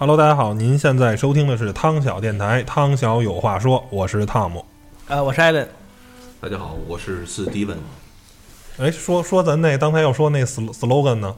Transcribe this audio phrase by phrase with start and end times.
[0.00, 4.64] Hello，大家好，您现在收听的是汤小电台，汤小有话说，我是汤姆。
[5.08, 5.68] 呃，我是艾伦。
[6.40, 7.76] 大家好，我是斯蒂文。
[8.78, 11.36] 哎，说说咱那刚才要说那 sl slogan 呢？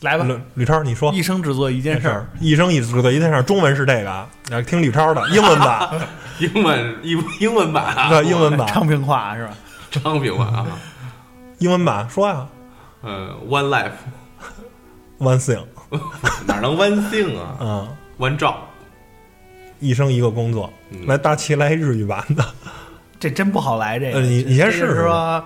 [0.00, 1.12] 来吧，吕吕超，你说。
[1.12, 3.42] 一生只做一件事儿，一生一只做一件事儿。
[3.42, 5.90] 中文是这个啊，来听吕超的英文版，
[6.40, 9.54] 英文英英文版啊，对，英文版昌平话是吧？
[9.90, 10.66] 昌平话啊，
[11.58, 12.46] 英文版说呀。
[13.02, 15.66] 呃，One life，One thing，
[16.45, 17.57] 哪能 One thing 啊？
[17.59, 18.55] 嗯，One job，
[19.79, 20.71] 一生一个工作。
[21.07, 22.45] 来，大齐来日语版的，
[23.19, 23.99] 这真不好来。
[23.99, 25.43] 这个，你你先试试说。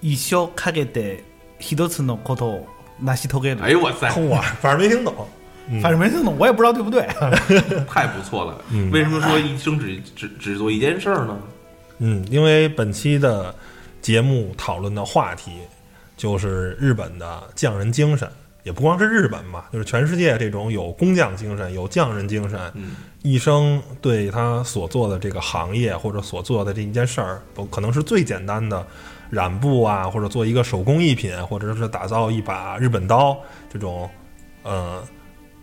[0.00, 1.24] 一生かけて
[1.58, 2.68] 一つのことを
[3.02, 3.62] 成し遂げる。
[3.62, 4.08] 哎呦我塞！
[4.28, 5.12] 哇，反正没听懂，
[5.82, 7.02] 反正没听懂，我也不知道对不对。
[7.88, 8.56] 太不错了。
[8.92, 11.36] 为什么说一生只只只做一件事儿呢？
[11.98, 13.52] 嗯，因为本期的
[14.00, 15.50] 节目讨论的话题
[16.16, 18.30] 就是日本的匠人精神，
[18.63, 22.59] 也不光是日本吧，就是全世界这种有工匠精神、有匠人精神，
[23.21, 28.85] 一生对他所做的这个行业或者所做的这一件事儿，都可能是最简单的。
[29.29, 33.35] 染布啊，或者做一个手工艺品，或者是打造一把日本刀，
[33.67, 34.07] 这种，
[34.61, 35.03] 呃，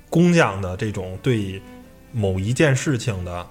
[0.08, 1.62] 工匠的这种对
[2.10, 3.46] 某一件事情的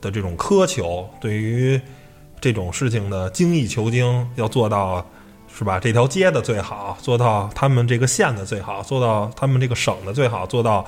[0.00, 1.78] 的这种苛求，对于
[2.40, 5.06] 这种事情的精益求精，要做到
[5.56, 5.78] 是吧？
[5.78, 10.84] 这条街的最好，做到他们这个县的最好，做到他们这个省的最好，做到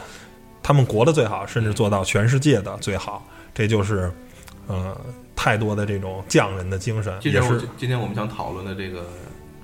[0.63, 4.13] 他们国的最好，甚至做到全世界的最好，这就是，
[4.67, 4.97] 呃。
[5.39, 9.07] 太多的这种匠人的精神，也是今天我们想讨论的这个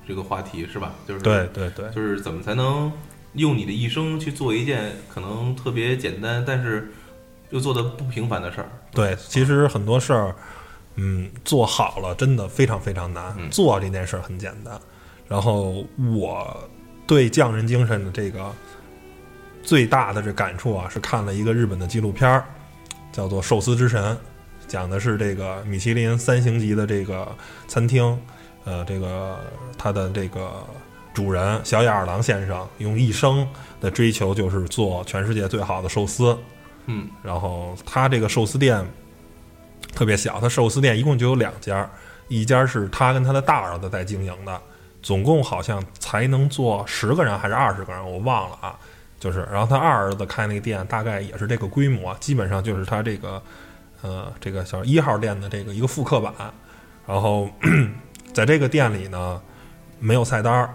[0.07, 0.93] 这个话题，是吧？
[1.05, 2.89] 就是对对对，就是怎么才能
[3.33, 6.89] 用你的一生去做一件可能特别简单，但是
[7.49, 8.69] 又做的不平凡的事儿。
[8.91, 10.35] 对，其实很多事儿，
[10.95, 13.35] 嗯，做好了真的非常非常难。
[13.49, 14.79] 做这件事儿很简单。
[15.33, 15.83] 然后
[16.15, 16.69] 我
[17.07, 18.53] 对匠人精神的这个
[19.63, 22.45] 最大的这感触啊，是看了一个日本的纪录片儿，
[23.11, 24.13] 叫做《寿司之神》。
[24.67, 27.27] 讲的是这个米其林三星级的这个
[27.67, 28.15] 餐厅，
[28.63, 29.39] 呃，这个
[29.75, 30.63] 他的这个
[31.15, 33.47] 主人小野二郎先生用一生
[33.81, 36.37] 的追求就是做全世界最好的寿司，
[36.85, 38.85] 嗯，然后他这个寿司店
[39.95, 41.89] 特别小，他寿司店一共就有两家，
[42.27, 44.61] 一家是他跟他的大儿子在经营的，
[45.03, 48.75] 总共好像才能坐十个人还是二十个人，我忘了啊，
[49.19, 53.39] 就是，然后他二儿子开那个店大概也是这个规模，基本上就是他这个。
[54.05, 56.33] 呃，这个小一号店的这个一个复刻版，
[57.07, 57.49] 然后
[58.33, 59.41] 在这个店里呢，
[59.97, 60.69] 没有菜单儿，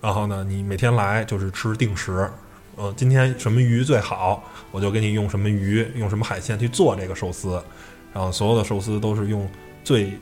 [0.00, 2.28] 然后呢，你每天来就是吃定时，
[2.74, 4.42] 呃，今天什么鱼最好，
[4.72, 7.62] 我就给你用什么鱼，用什么海鲜去做这个寿司，
[8.12, 9.48] 然后所有的寿司都是用
[9.84, 10.18] 最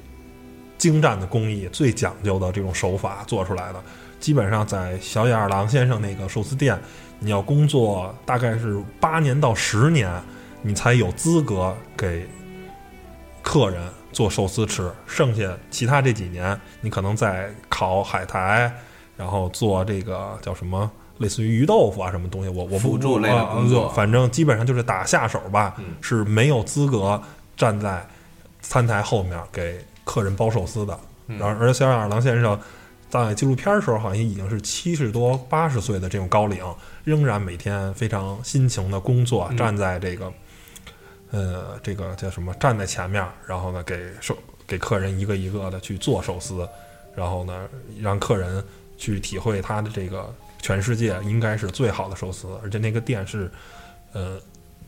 [0.79, 3.83] 精湛的工艺、最讲究的这种手法做出来的。
[4.19, 6.79] 基本上在小野二郎先生那个寿司店，
[7.19, 10.11] 你要工作大概是八年到十年。
[10.63, 12.27] 你才有资格给
[13.41, 18.73] 客人做寿司吃，剩下其他这几年，你可能在烤海苔，
[19.17, 27.23] 然后做这个叫什么，类似于鱼豆腐啊什么东西，我我辅助类的工作，反正基本上就是打下手吧，是没有资格
[27.57, 28.05] 站在
[28.61, 30.99] 餐台后面给客人包寿司的。
[31.27, 32.59] 然后，而小野二郎先生
[33.11, 36.65] 在纪录片的时候，好像已经是七十多、八十岁的这种高龄，
[37.05, 40.33] 仍然每天非常辛勤的工作，站在这个。
[41.33, 42.55] 呃，这个叫什么？
[42.55, 46.67] 站在前面，然后呢，给寿给客人一个一个的去做寿司，
[47.17, 47.69] 然后呢，
[48.01, 48.65] 让客人
[48.97, 50.33] 去体会他的这个
[50.63, 53.51] 全世界应该是最好的寿司，而且那个店是，
[54.13, 54.41] 呃，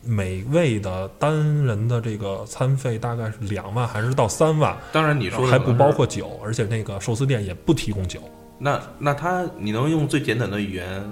[0.03, 4.77] 每位的单人的这个餐费大概是两万还是到三万？
[4.91, 8.19] 当然你说还不包括酒，而且那个寿司店也不提供酒。
[8.57, 11.03] 那那他你能用最简短的语言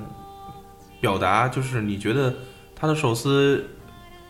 [1.00, 2.34] 表达，就是你觉得
[2.76, 3.66] 他的寿司？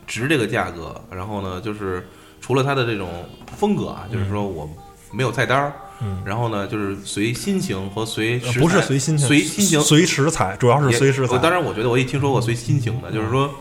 [0.09, 2.07] 值这个价格，然后呢，就是
[2.39, 3.09] 除了他的这种
[3.57, 4.65] 风格啊，就是说我
[5.11, 11.37] 没有菜单儿，嗯，然后呢，就是随心情和随不是随心情，随心情随食材，主要是随食材。
[11.39, 13.53] 当然，我觉得我也听说过随心情的，就是说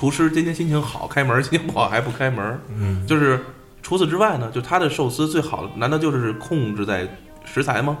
[0.00, 3.38] 厨师今天心情好开门，心情不好还不开门，嗯，就是
[3.82, 7.06] 除此之外呢，就他的寿司最好，难道就是控制在
[7.44, 7.98] 食材吗？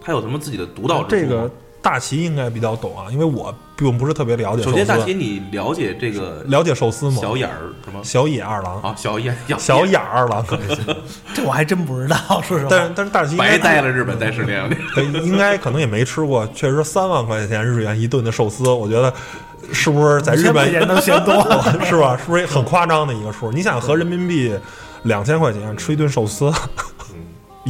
[0.00, 1.50] 他有什么自己的独到之处？
[1.82, 4.62] 大齐应该比较懂啊，因为我并不是特别了解。
[4.62, 7.16] 首先，大齐你了解这个了解寿司吗？
[7.20, 8.00] 小眼儿什么？
[8.04, 10.44] 小野二郎啊，小野 小野二郎，
[11.32, 12.16] 这我还真不知道，
[12.46, 12.68] 说实话。
[12.70, 14.68] 但是但是大齐白待了日本待十年，
[15.24, 16.46] 应该可能也没吃过。
[16.54, 19.12] 确实，三万块钱日元一顿的寿司，我觉得
[19.72, 21.34] 是不是在日本也能嫌多？
[21.86, 22.16] 是吧？
[22.16, 23.50] 是不是很夸张的一个数？
[23.50, 24.54] 你想和人民币
[25.04, 26.52] 两千块钱吃一顿寿司，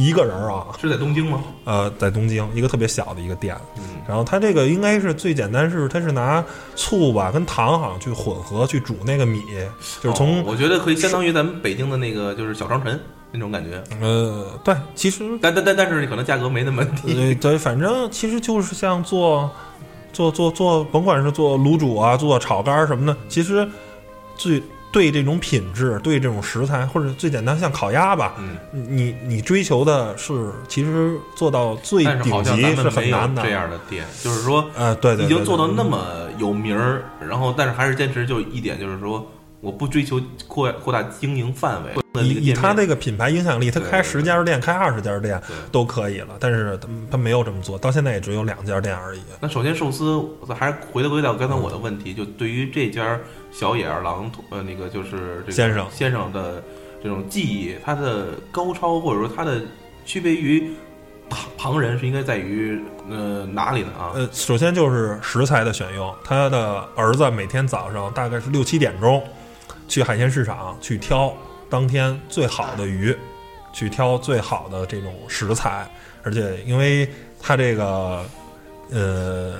[0.01, 1.43] 一个人啊，是在东京吗？
[1.65, 6.43] 呃，在东京一个特别小的一个店，嗯，然后它这个应该是最简单是它是拿
[6.75, 9.41] 醋吧跟糖好像去混合去煮那个米，
[10.01, 12.99] 就是从、哦我觉得可以相当于咱们北京的那个就是小商城
[13.31, 17.13] 那种感觉，呃对，其实但但但但是可能价格没那么低。
[17.13, 19.49] 对对，反正其实就是像做
[20.11, 23.65] 做做做，甭管是做卤煮啊，做炒肝儿什么的，其实
[24.35, 33.43] 最对这种品质，对这种食材，或者最简单像烤鸭吧，嗯，你你追求的是其实做到最顶级是很难的。
[33.43, 33.51] 这。
[33.51, 39.29] 样的店，就是说呃，对对，已经做到那么有名儿，然后但是还是坚持就一点，就是说
[39.59, 49.19] 我不追求扩扩大经营范围，那以以他个店面这个品牌影响力，他开十家店、开二十家店都可以了，但是他他没有这么做，到现在也只有两家店而已。
[49.41, 50.23] 那首先寿司，
[50.57, 53.19] 还是回归到刚才我的问题，就对于这家
[53.51, 56.63] 小野二郎呃那个就是这个先生先生的
[57.03, 59.61] 这种技艺，他的高超或者说他的
[60.05, 60.71] 区别于
[61.29, 64.11] 旁旁人是应该在于呃哪里呢啊？
[64.15, 69.23] 呃，首先就是食材的选用，他的儿子每天早上大概是六七点钟
[69.87, 71.33] 去海鲜市场去挑
[71.69, 73.15] 当天最好的鱼，
[73.73, 75.89] 去挑最好的这种食材，
[76.23, 77.09] 而且因为
[77.39, 78.25] 他这个
[78.91, 79.55] 呃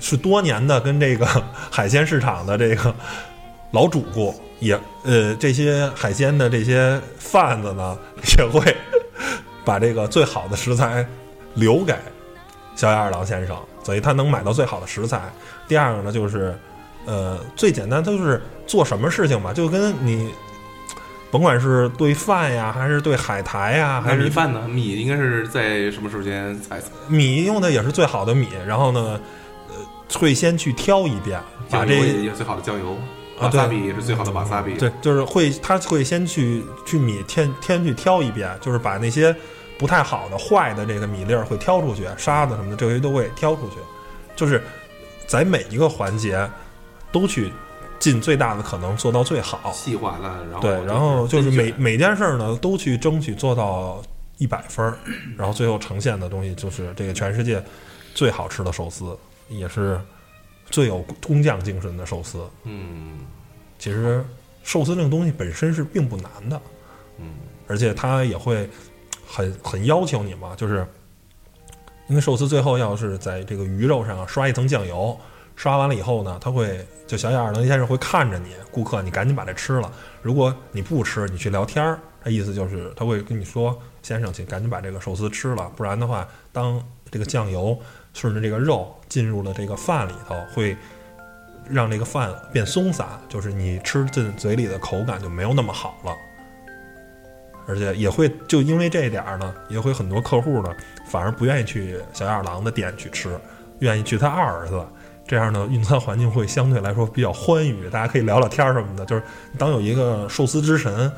[0.00, 1.26] 是多年的跟这个
[1.70, 2.94] 海鲜市场的这个
[3.70, 7.96] 老主顾，也呃这些海鲜的这些贩子呢
[8.38, 8.76] 也会
[9.64, 11.06] 把这个最好的食材
[11.54, 11.94] 留给
[12.74, 15.20] 小野二郎先生，所以他能买到最好的食材。
[15.66, 16.56] 第二个呢，就是
[17.06, 20.30] 呃最简单，就是做什么事情吧，就跟你
[21.30, 24.68] 甭管是对饭呀，还是对海苔呀，还是米饭呢？
[24.68, 26.80] 米应该是在什么时间采？
[27.08, 29.20] 米用的也是最好的米，然后呢，呃，
[30.12, 31.40] 会先去挑一遍，
[31.70, 31.94] 把这
[32.34, 32.96] 最好的酱油，
[33.38, 34.74] 啊对瓦萨比也是最好的瓦萨比。
[34.74, 39.34] 对，就是会他会先去去米天天去挑一遍，就是把那些
[39.78, 43.76] 不太好的、坏的这个米粒儿会挑出去，沙子什么的这些都会挑出去，
[44.36, 44.62] 就是
[45.26, 46.48] 在每一个环节
[47.10, 47.50] 都去
[47.98, 49.72] 尽最大的可能做到最好。
[49.72, 54.02] 细化了，然后对，然后就是每每件事儿呢都去争取做到
[54.38, 54.98] 一百分儿，
[55.36, 57.62] 然后最后呈现的东西就是这个全世界
[58.14, 59.16] 最好吃的寿司，
[59.48, 60.00] 也是
[60.70, 62.44] 最有工匠精神的寿司。
[62.64, 63.18] 嗯
[63.78, 64.24] 其实
[64.62, 66.60] 寿司这个东西本身是并不难的，
[67.18, 67.34] 嗯
[67.66, 68.68] 而且它也会
[69.26, 70.86] 很很要求你嘛，就是
[72.08, 75.18] 因为寿司最后要是在这个鱼肉上刷一层酱油，
[75.56, 79.92] 刷完了以后呢，他会就小野二郎先生会看着你顾客，你赶紧把这吃了。
[80.22, 87.78] 如果你不吃，你去聊天儿，他意思就是他会跟你说，先生，请赶紧把这个寿司吃了，不然的话，当这个酱油
[88.12, 90.76] 顺着这个肉进入了这个饭里头，会
[91.68, 96.12] 让这个饭变松散，就是你吃进嘴里的口感就没有那么好了。
[97.68, 100.68] 而且也会就因为这一点呢，也会很多客户呢
[101.06, 103.38] 反而不愿意去小野二郎的店去吃，
[103.78, 104.84] 愿意去他二儿子。
[105.28, 109.06] 这样呢，用餐环境会相对来说比较欢愉，大家可以聊聊天什么的。
[109.06, 109.22] 就是
[109.56, 111.08] 当有一个寿司之神，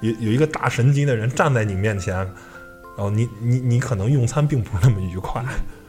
[0.00, 5.44] 有有一个大神级的人站在你面前，然后你你你可能用餐并不是那么愉快。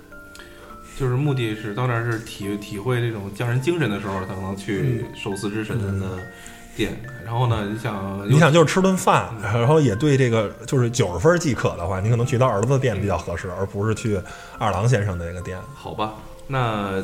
[1.00, 6.20] 就是目的是到那儿是体体会这种匠人精神的时候，才能去寿司之神的
[6.76, 7.00] 店。
[7.26, 14.20] 然后呢，你想，你想就是吃顿饭，然后也对这个就是九十分即可的话，你可能去他儿子的店比较合适，而不是去
[14.60, 15.58] 二郎先生的那个店。
[15.74, 16.14] 好吧？
[16.48, 17.02] 那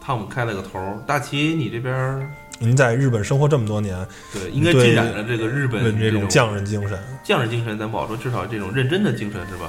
[0.00, 2.30] 汤姆开了个头儿，大齐你这边儿
[2.62, 9.68] 您在日本生活这么多年，对应该对浸染了这个日本问这种种匠人精神，匠人精神，咱不好说，至少这种认真的精神是吧？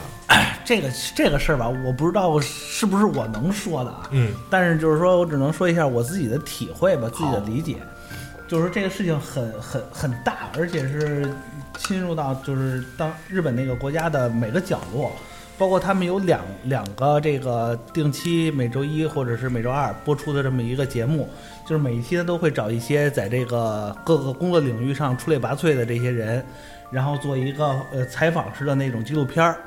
[0.64, 4.08] 这个这个事儿吧，我不知道是不是我能说的啊。
[4.12, 7.78] 嗯，但是就是说我只能说一下我自己的体会吧，自己的理解，
[8.48, 11.28] 就是这个事情很很很大，而且是
[11.78, 15.12] 侵入到就是当日本那个国家的每个角落，
[15.58, 21.30] 包括他们有两两个这个定期每周一或者是每周二播出的这么一个节目，
[21.68, 26.44] 就是每一期呢都会找一些在这个各个工作领域上出类拔萃的这些人，
[26.92, 29.58] 然后做一个呃采访式的那种纪录片儿。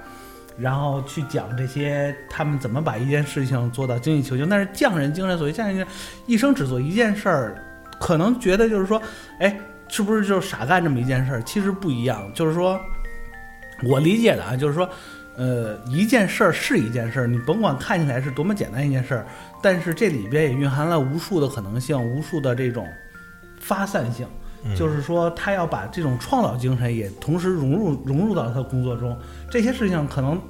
[0.59, 4.49] 然后去讲这些他们怎么把一件事情做到精益求精。
[4.49, 7.63] 但是匠人精神，所谓匠人精神，一生只做一件事儿，
[8.01, 8.99] 可能觉得就是说，
[9.39, 9.55] 哎，
[9.89, 11.43] 是不是就傻干这么一件事儿？
[11.43, 12.81] 其实不一样，就是说，
[13.83, 14.89] 我理解的啊，就是说，
[15.37, 19.27] 呃，一件事儿是一件事儿，你甭管看起来是多么简单一件事儿，
[19.63, 22.87] 但是这里边也蕴含了无数的可能性，无数的这种
[23.61, 24.27] 发散性。
[24.75, 29.17] 就是说，他要把这种创造精神也同时融入融入到他工作中。
[29.49, 30.41] 这些事情可能，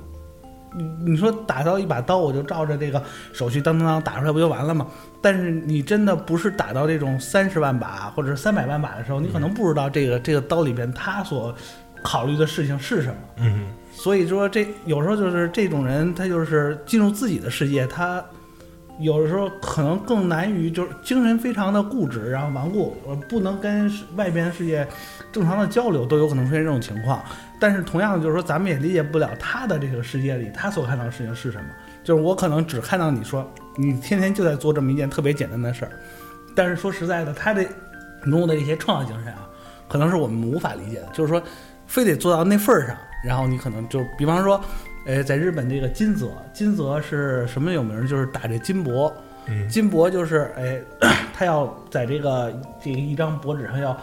[0.74, 3.02] 你你说打到一把刀，我就照着这个
[3.34, 4.86] 手续当当当打出来不就完了吗？
[5.20, 11.54] 但是你真的不是打到这种三十万把或者三百万把的时候，你可能不知道这个这个刀里边他所
[12.02, 13.16] 考虑的事情是什么。
[13.36, 13.66] 嗯，
[13.96, 18.22] 所以说这有时候就是这种人，他就是进入自己的世界，他
[19.00, 22.96] 有的时候可能更难于就是精神非常的固执，然后顽固，
[23.28, 24.86] 不能跟外边世界
[25.32, 27.20] 正常的交流，都有可能出现这种情况。
[27.58, 31.64] 但是同样的，就是说咱们也理解不了他的这个世界里他所看到的事情是什么。
[32.04, 35.90] 就是我可能只看到你说你天天就在做这么一件特别简单的事儿，
[36.54, 37.64] 但是说实在的，他的
[38.24, 39.48] 努的一些创造精神啊，
[39.88, 41.08] 可能是我们无法理解的。
[41.12, 41.42] 就是说，
[41.86, 44.60] 非得做到那份儿上，然后你可能就比方说，
[45.04, 48.06] 呃，在日本这个金泽，金泽是什么有名儿？
[48.06, 49.12] 就是打这金箔，
[49.46, 50.80] 嗯金箔就是哎，
[51.34, 53.96] 他要在这个这个一张薄纸上要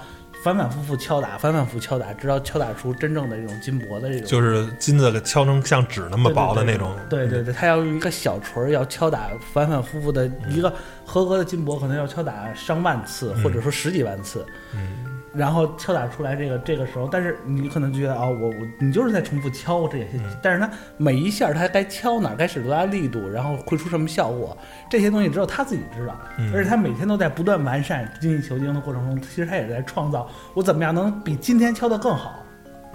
[0.43, 4.27] 反反复复敲打，反反复复敲打，直到敲打出真正的这种金箔的这种。
[4.27, 6.93] 就是金子给敲成像纸那么薄的那种。
[7.09, 10.73] 对对对，他要用一个小锤儿，要敲打反反复复的一个
[11.05, 14.45] 合格的金箔，可能要敲打上万次，或者说十几万次。
[14.75, 15.02] 嗯
[15.35, 24.55] 然后敲打出来这个这个时候，但是你可能就觉得啊、我我你就是在重复敲这些，嗯但是它每一下它该敲哪，该使多大力度，然后会出什么效果，
[24.89, 26.15] 这些东西只有他自己知道。
[26.37, 32.39] 嗯而且他每天都在不断完善、精益求精的过程中，其实他也在创造我怎么样能比今天敲得更好。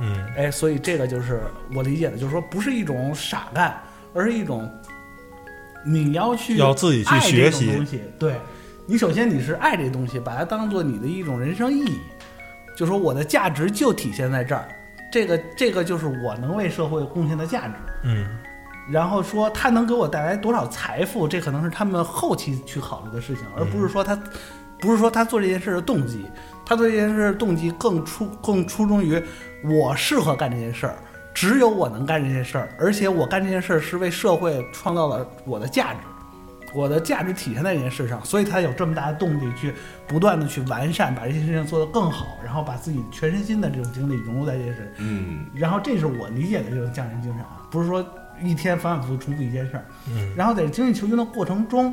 [0.00, 1.40] 嗯哎，所以这个就是
[1.75, 3.76] 我理解的，就是说不是一种傻干，
[4.14, 4.71] 而是一种
[5.85, 8.00] 你要去要自己去学习东西。
[8.16, 8.37] 对，
[8.87, 11.99] 你首先你是爱这东西，把它当做你的一种人生意义，
[12.78, 14.68] 就说我的价值就体现在这儿，
[15.11, 17.75] 这个这个就是我能为社会贡献的价值。
[18.04, 18.25] 嗯。
[18.88, 24.16] 然后说他能给我带来多少财富，这可能是他们后期去考虑的事情，而不是说他，
[24.78, 26.25] 不是说他做这件事的动机，
[26.64, 29.20] 他做这件事的动机更出更出衷于
[29.64, 30.94] 我适合干这件事儿，
[31.35, 35.99] 只有我能干这件事儿，而且我干这件事儿是为社会创造了我的价值，
[36.75, 39.72] 我的价值体现在这件事上，所以他有这么大的动力去
[40.06, 44.92] 不断的去完善，把这些事情做得更好，然后把自己全身心的这种精力融入在这件事。
[44.98, 45.46] 嗯。
[45.54, 48.04] 然后这是我理解的这种匠人精神啊，不是说
[48.42, 50.34] 一天反反复复重复一件事儿，嗯。
[50.37, 51.92] 然后在精益求精的过程中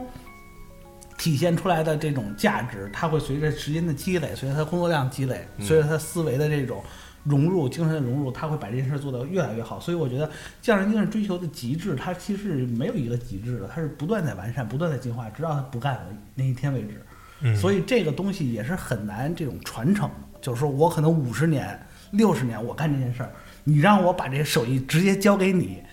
[1.18, 5.66] 体现出来的这种价值，它会随着时间的积累，随着他工作量积累，嗯。
[5.66, 6.84] 随着他思维的这种
[7.26, 9.78] 融入、精神的融入，他会把这件事做得越来越好。
[9.80, 10.30] 所以我觉得
[10.62, 16.06] 匠人精神追求的极致，它其实没有一个极致的，它是不断在完善、不断在进化，直到他不干了
[16.36, 17.02] 那一天为止。
[17.42, 21.78] 嗯，所以这个东西也是很难这种传承，就是说我可能五十年、
[22.12, 23.32] 六十年我干这件事儿，
[23.64, 25.84] 你让我把这个手艺直接交给你，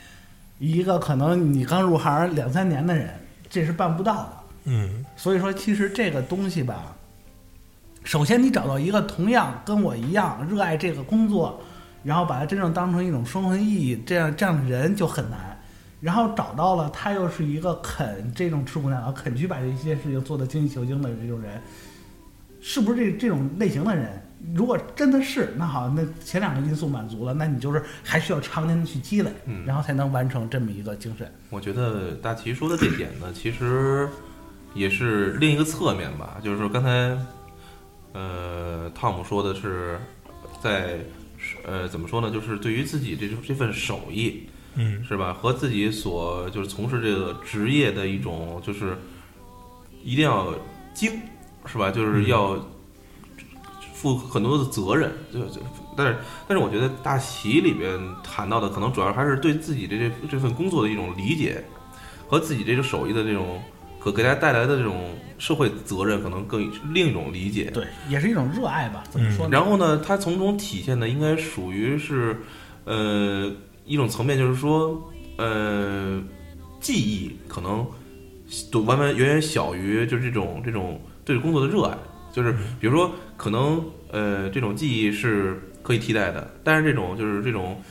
[0.59, 3.11] 一个可能你刚入行两三年的人，
[3.51, 4.33] 这是办不到的。
[4.65, 6.95] 嗯所以说，其实这个东西吧，
[8.05, 11.61] 首先你找到一个同样跟我一样热爱这个工作，
[12.03, 15.59] 然后把它真正当成一种生存意义，这样这样的人就很难。
[16.01, 21.63] 然后找到了他又是一个肯这种吃苦耐劳、肯去把这些事情做得精益求精的这种人，
[22.61, 24.21] 是不是这这种类型的人？
[24.53, 31.33] 如果真的是，那好，那前两个因素满足了，那你就是还需要常年的去积累，嗯然后才能完成这么一个精神。
[31.51, 34.09] 我觉得大齐说的这点呢，其实
[34.75, 37.17] 也是另一个侧面吧，就是说刚才，
[38.13, 39.99] 呃，汤姆说的是
[40.61, 41.01] 在
[41.65, 45.05] 呃怎么说呢，就是对于自己这这份手艺嗯。
[45.05, 48.97] 是吧，和自己所就是从事这个职业的一种就是
[50.03, 50.55] 一定要
[50.95, 51.21] 精
[51.67, 52.27] 是吧，就是嗯。
[52.29, 52.69] 要
[53.95, 55.61] 负很多的责任，就就
[55.97, 61.63] 但是但是我觉得大喜里边谈到的可能主要还是对自己这这这份工作的一种理解，
[62.27, 63.63] 和自己这个手艺的这种
[64.01, 67.69] 可给大家带来的这种社会责任，可能更另一种理解。
[67.75, 69.03] 对，也是一种热爱吧？
[69.11, 69.51] 怎么说呢？
[69.51, 72.37] 然后呢，它从中体现的应该属于是，
[72.85, 73.53] 呃，
[73.85, 75.03] 一种层面，就是说，
[75.39, 76.23] 呃，
[76.79, 77.85] 记忆可能
[78.71, 81.99] 都完完远远小于就是这种这种对工作的热爱。
[82.33, 87.83] 就是比如说，可能呃这种记忆是可以替代的，但是这种就是这种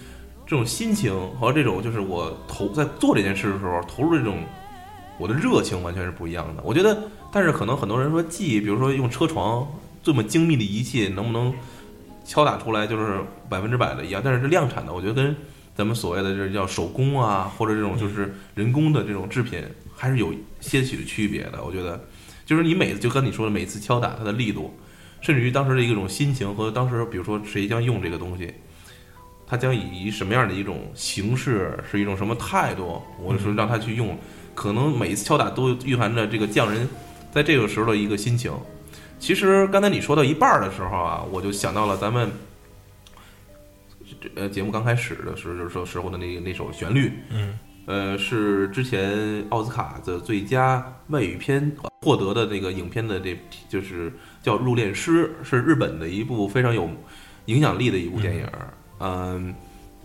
[0.47, 4.41] 这种心情和这种就是我投在做这件事的时候投入这种
[5.19, 6.63] 我的热情完全是不一样的。
[6.63, 9.65] 我觉得，但是可能很多人说记忆，比如说用车床
[10.03, 11.53] 这么精密的仪器能不能
[12.25, 15.35] 敲打出来就是百分之百的一样，但是这量产的，我觉得跟
[15.75, 19.63] 咱们所谓的这叫手工啊，或者这种就是人工的这种制品
[19.95, 21.63] 还是有些许的区别的。
[21.63, 22.03] 我觉得，
[22.45, 24.73] 就是你每次就跟你说的每次敲打它的力度，
[25.21, 28.53] 甚至于当时的一种心情和当时比如说谁将用这个东西。
[29.47, 34.17] 他将以什么样的一种形式，是一种什么态度，我说让他去用，
[34.55, 36.87] 可能每一次敲打都蕴含着这个匠人
[37.31, 38.51] 在这个时候的一个心情。
[39.19, 42.31] 其实刚才你说到一半儿的时候啊，我就想到了咱们
[44.35, 51.71] 呃节目刚开始的时候，就是说时候的那那首旋律，嗯呃，是之前奥斯卡的最佳外语片
[52.01, 53.37] 获得的那个影片的这，
[53.69, 54.11] 就是
[54.41, 56.89] 叫《入殓师》，是日本的一部非常有
[57.45, 58.73] 影响力的一部电影儿。
[58.99, 59.53] 嗯，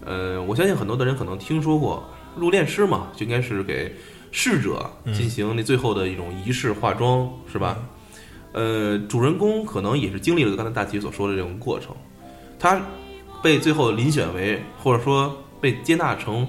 [0.04, 2.06] 呃，我相信很多的人可能听说过
[2.36, 3.94] 入殓师嘛，就应该是给
[4.38, 7.74] 逝者进行那最后的一种仪式化妆，是吧？
[8.52, 11.96] 呃，主人公可能也是经历了刚才大齐所说的这种过程，
[12.58, 12.78] 他
[13.42, 16.46] 被最后遴选为或者说被接纳成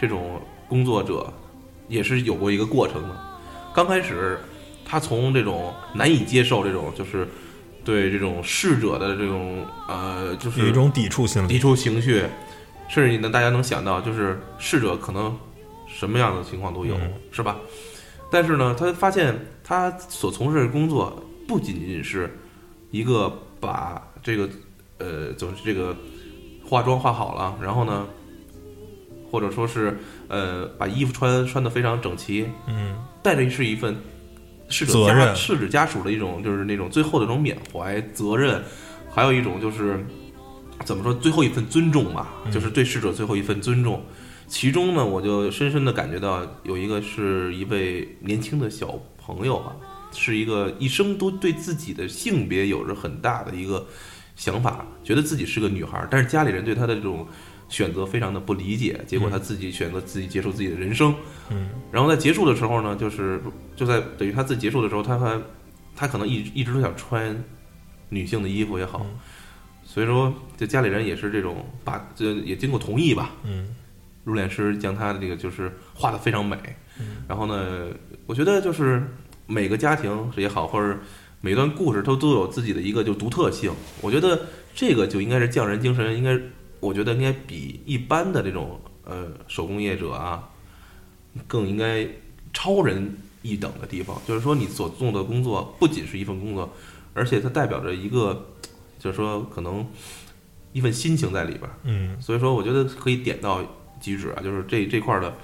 [0.00, 1.30] 这种工作者，
[1.88, 3.14] 也是有过一个过程的。
[3.74, 4.38] 刚开始，
[4.82, 7.28] 他从这种难以接受这种就是
[7.84, 11.48] 对这种逝者的这种呃，就是有一种抵触心理。
[11.48, 12.24] 抵触情绪，
[12.88, 15.36] 甚至你能，大家能想到，就是逝者可能
[15.98, 17.56] 什么样的情况都有，嗯是吧？
[18.30, 19.34] 但是呢，他发现
[19.64, 22.36] 他所从事的工作不仅仅是
[22.90, 24.48] 一个把这个
[24.98, 25.96] 呃，总是这个
[26.62, 28.06] 化妆化好了，然后呢，
[29.30, 29.96] 或者说是
[30.28, 33.96] 呃，把衣服穿穿的非常整齐，嗯带着是一份
[34.68, 38.62] 逝者家逝者家属的一种就是那种最后的那种缅怀责任，
[39.10, 40.04] 还有一种就是
[40.84, 44.04] 怎么说最后一份尊重吧，嗯就是对逝者最后一份尊重。
[44.48, 49.76] 其中呢，我就深深的感觉到有一个是一位年轻的小朋友啊，
[50.12, 53.86] 是一个一生都对自己的性别有着很大的一个
[54.36, 57.26] 想法，觉得自己是个女孩，但是家里人对她的这种
[57.68, 61.14] 选择非常的不理解，结果她自己选择自己结束自己的人生。
[61.50, 63.42] 嗯然后在结束的时候呢，就是
[63.74, 65.40] 就在等于他自己结束的时候，他还
[65.96, 67.44] 他可能一一直都想穿
[68.10, 69.04] 女性的衣服也好，
[69.84, 73.74] 所以说这家里人也是这种把这也经过同意吧，嗯。
[74.26, 76.58] 入殓师将他的这个就是画的非常美。
[76.98, 77.86] 嗯然后呢，
[78.26, 79.02] 我觉得就是
[79.46, 80.98] 每个家庭也好，或者
[81.40, 83.72] 每段故事都都有自己的一个就独特性。
[84.00, 86.36] 我觉得这个就应该是匠人精神，应该
[86.80, 90.48] 我觉得应该比一般的这种呃手工业者啊
[91.46, 92.04] 更应该
[92.52, 94.20] 超人一等的地方。
[94.26, 96.74] 就是说，你所做的工作不仅是一份工作，
[97.14, 98.46] 而且它代表着一个，
[98.98, 99.86] 就是说可能
[100.72, 101.76] 一份心情在里边儿。
[101.84, 103.62] 嗯所以说，我觉得可以点到
[104.00, 105.34] 即止啊，就是这这块儿的。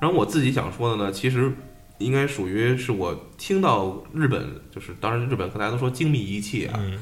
[0.00, 1.52] 然后我自己想说的呢，其实
[1.98, 6.98] 应该属于是我听到日本，就是当然日本和大家都说精密仪器啊，嗯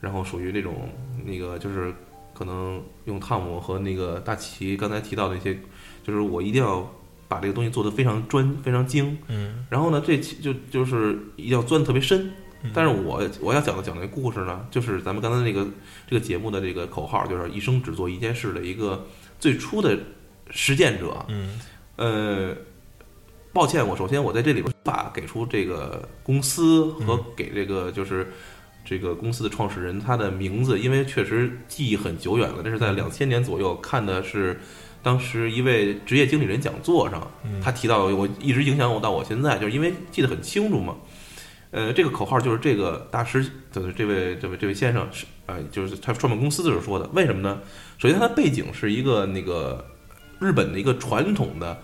[0.00, 0.88] 然后属于那种
[1.24, 1.94] 那个就是
[2.34, 5.56] 可能用汤姆和那个大齐刚才提到的一些，
[6.02, 6.92] 就是我一定要
[7.28, 9.16] 把这个东西做得非常专、非常精。
[9.28, 12.30] 嗯然后呢，这其就就是一定要钻得特别深。
[12.72, 15.66] 但是我我要讲的讲的故事呢，就是咱们刚才那个
[16.06, 19.04] 这个节目的这个口号，就是一生只做一件事的一个
[19.40, 19.98] 最初的
[20.52, 21.24] 实践者。
[21.28, 21.58] 嗯
[21.96, 22.54] 呃，
[23.52, 28.32] 抱歉，我首先我在这里边无法给出这个公司和嗯给这个就是
[28.84, 34.58] 这个公司的创始人他的名字，因为确实记忆很久远了，这是在嗯两千年左右看的是
[35.02, 40.96] 当时一位职业经理人讲座上，嗯他提到我一直影响我到我现在，就是因为记得很清楚嘛。
[41.72, 47.08] 呃，这个口号就是这个大师，就是这位这位这位先生是呃，就是他创办公司的时候说的。
[47.14, 47.60] 为什么呢？
[47.96, 49.82] 首先，他的背景是一个那个
[50.42, 51.80] 日本的一个传统的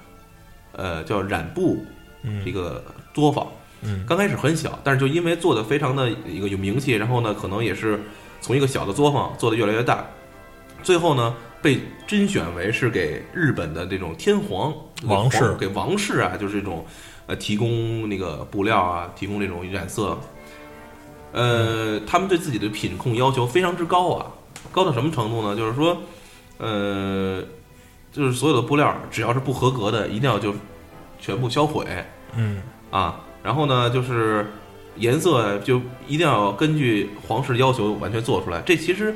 [0.73, 1.85] 呃叫染布
[2.23, 2.43] 嗯。
[2.45, 3.47] 这个作坊，
[3.83, 4.05] 嗯。
[4.07, 8.01] 刚开始很小，但是就因为做的非常的一个有名气，然后呢，可能也是
[8.41, 10.05] 从一个小的作坊做的越来越大，
[10.83, 15.55] 最后呢被甄选为是给日本的这种天皇王室。
[15.59, 16.85] 给王室啊，就是这种
[17.27, 20.19] 呃提供那个布料啊，提供这种染色。
[21.31, 24.33] 呃，他们对自己的品控要求非常之高啊，
[24.73, 25.55] 高到什么程度呢？
[25.55, 26.01] 就是说，
[26.57, 27.43] 呃，
[28.13, 30.55] 就是所有的布料只要是不合格的，一定要就
[31.21, 31.87] 全部销毁。
[32.35, 34.47] 嗯啊，然后呢，就是
[34.97, 38.63] 颜色就一定要根据皇室要求完全做出来。
[38.67, 39.15] 这其实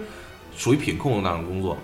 [0.56, 1.76] 属于品控的那种工作。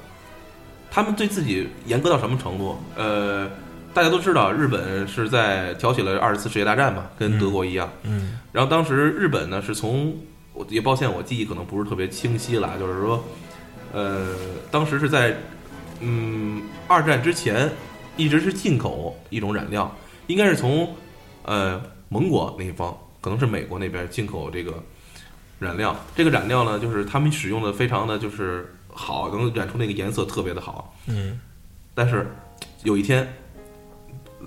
[0.91, 2.79] 他们对自己严格到什么程度？
[2.97, 3.49] 呃，
[3.93, 7.91] 大家都知道，日本是在挑起了二次世界大战嘛，跟德国一样。
[8.05, 10.17] 嗯然后当时日本呢是从，
[10.55, 13.23] 我也抱歉，我记忆可能不是特别清晰了，就是说，
[13.93, 14.35] 呃，
[14.71, 15.37] 当时是在
[16.01, 17.71] 嗯二战之前
[18.17, 19.95] 一直是进口一种染料，
[20.27, 20.95] 应该是从
[21.45, 24.83] 呃盟国那一方，可能是美国那边进口这个
[25.59, 25.97] 染料。
[26.17, 30.95] 这个染料呢，就是他们使用的非常的就是好，能染出那个颜色特别的好。
[31.07, 31.41] 嗯
[31.95, 32.31] 但是
[32.85, 33.27] 有一天，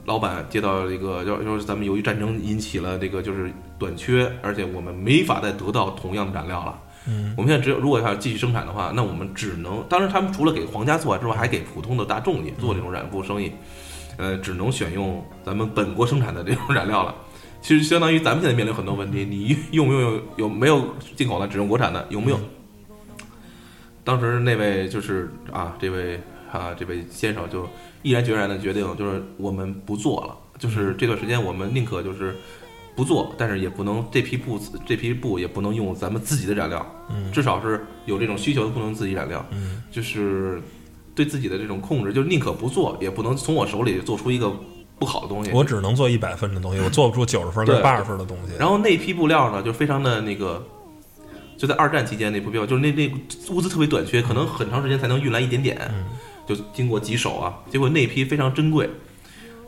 [0.05, 6.81] 老板接到了一个，要就是咱们由于战争引起了这个就是短缺，而且我们没法再得到同样的染料了。
[7.07, 13.51] 嗯我们现在只有如果要继续生产的话，那我们只能，当然他们除了给皇家做之外，还给普通的大众也做这种染布生意，
[14.17, 17.15] 呃，只能选用咱们本国生产的这种染料了。
[17.61, 22.39] 其实相当于咱们现在面临很多问题，你用不用有没有进口的，只用国产的，有没有？
[24.03, 26.19] 当时那位就是啊，这位
[26.51, 27.69] 啊，这位先生就
[28.01, 32.35] 毅然决然的决定，就是我们不做了，就是这段时间我们宁可就是
[32.95, 39.45] 不做，但是也不能这批布这批布也不能用咱们自己的染料，嗯至少是有这种需求的不能自己染料。
[39.51, 40.61] 嗯就是
[41.13, 44.51] 对自己的这种控制，就是宁可不做，也不能从我手里做出一个
[44.97, 45.51] 不好的东西。
[45.51, 48.53] 我只能做一百分的东西，我做不出九十分跟对八十分的东西。
[48.57, 50.65] 然后那批布料呢，就非常的那个，
[51.57, 53.11] 就在二战期间那批布料，就是那那
[53.49, 56.05] 物资特别短缺，可能很长时间才能运来一点点，嗯
[56.47, 58.89] 就经过几手啊，结果那批非常珍贵，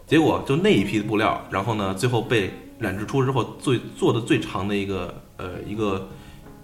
[0.05, 6.07] 结果就那一批布料，然后呢，最后被染制出之后，最做的最长的一个呃一个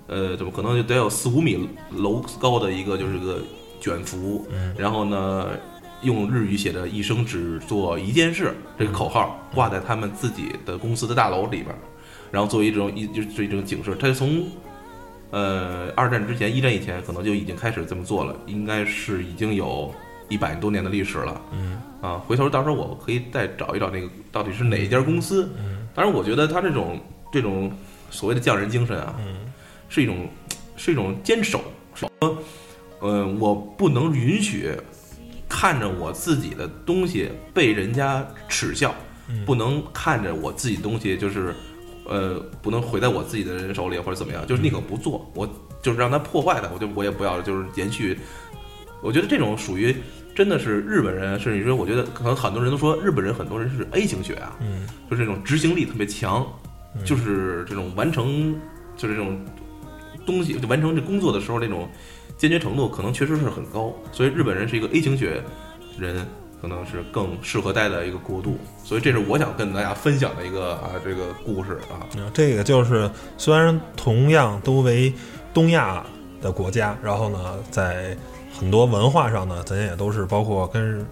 [0.08, 3.42] 呃怎么可能就得有四五米楼高的一个就是个
[3.80, 5.48] 卷幅，嗯然后呢。
[6.02, 11.80] 用日语写的“一生只做一件事”这个口号挂在他们自己的公司的大楼里边儿，
[12.32, 13.94] 然后作为一种一就是一种警示。
[14.00, 14.48] 它是从
[15.32, 19.94] 呃二战之前、一战以前可能就已经开始这么做了，应该是已经有
[20.30, 21.42] 一百多年的历史了。
[21.52, 25.50] 嗯啊，回头到时候我可以再找一找那个到底是哪一家公司。
[25.58, 26.98] 嗯当然，我觉得他这种
[27.32, 27.70] 这种
[28.10, 29.52] 所谓的匠人精神啊，嗯
[29.90, 30.30] 是一种
[30.78, 31.62] 是一种坚守。
[31.94, 32.10] 说，
[33.00, 34.72] 呃，我不能允许
[35.50, 38.96] 看着我自己的东西被人家耻笑，
[39.28, 41.54] 嗯不能看着我自己的东西就是，
[42.08, 45.50] 呃，不能毁在我自己的人手里或者怎么样，就是宁可不做，我
[45.82, 48.18] 就是让它破坏的，我就我也不要，就是延续。
[49.02, 49.96] 我觉得这种属于
[50.40, 56.48] 真的是日本人，甚至说，我觉得可能很多人都说日本人很多人是 A 型血啊，嗯就是这种执行力特别强，
[56.96, 58.56] 嗯就是这种完成，
[58.96, 59.38] 就是这种
[60.26, 61.90] 东西就完成这工作的时候那种
[62.38, 63.94] 坚决程度，可能确实是很高。
[64.14, 65.44] 所以日本人是一个 A 型血
[65.98, 66.26] 人，
[66.62, 68.58] 可能是更适合待在一个国度。
[68.82, 72.08] 所以这是我想跟大家分享的一个啊这个故事啊。
[72.16, 75.14] 嗯，这个就是虽然同样都为
[75.54, 76.02] 东亚
[76.42, 78.16] 的国家，然后呢，在
[78.60, 81.06] 很多文化上呢，咱也都是包括跟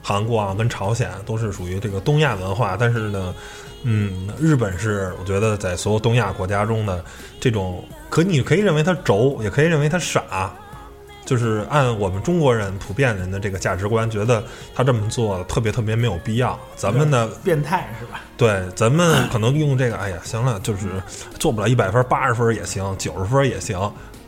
[0.00, 3.34] 韩国啊、跟朝鲜都是属于这个东亚文化，但是呢，
[3.82, 7.04] 嗯，日本是我觉得在所有东亚国家中的
[7.40, 10.52] 这种，可你可以认为他轴，也可以认为他傻。
[11.24, 14.42] 就是按我们中国人普遍人的这个价值观，觉得
[14.74, 16.58] 他这么做特别特别没有必要。
[16.74, 18.20] 咱们呢，变态是吧？
[18.36, 20.88] 对，咱们可能用这个，哎呀，行了，就是
[21.38, 23.78] 做不了一百分，八十分也行，九十分也行，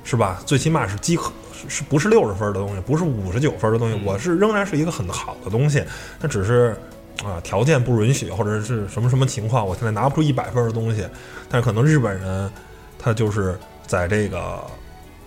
[0.04, 0.40] 是吧？
[0.46, 5.82] 最起码是饥渴，是是不是六十分的东西，不是五十九分的东西，我是仍然是一个很好的东西，
[6.20, 6.76] 那只是
[7.24, 11.06] 啊条件不允许，或者是什么什么情况，我现在拿不出一百分的东西，
[11.48, 12.50] 但是可能日本人
[12.98, 14.62] 他就是在这个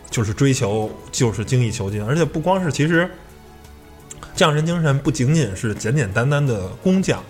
[0.10, 3.10] 就是追求就是精益求精，而且不光是其实
[4.36, 7.24] 匠人精神不仅仅是简简单单的工匠。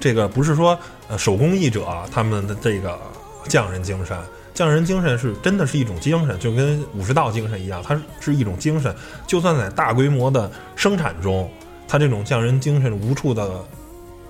[0.00, 0.76] 这个不是说
[1.08, 2.98] 呃手工艺者他们的这个
[3.46, 4.18] 匠人精神，
[4.54, 8.94] 匠人精神是真的是一种精神，就跟武士道精神一样，它是一种精神。
[9.26, 11.50] 就算在大规模的生产中，
[11.88, 13.64] 它这种匠人精神无处的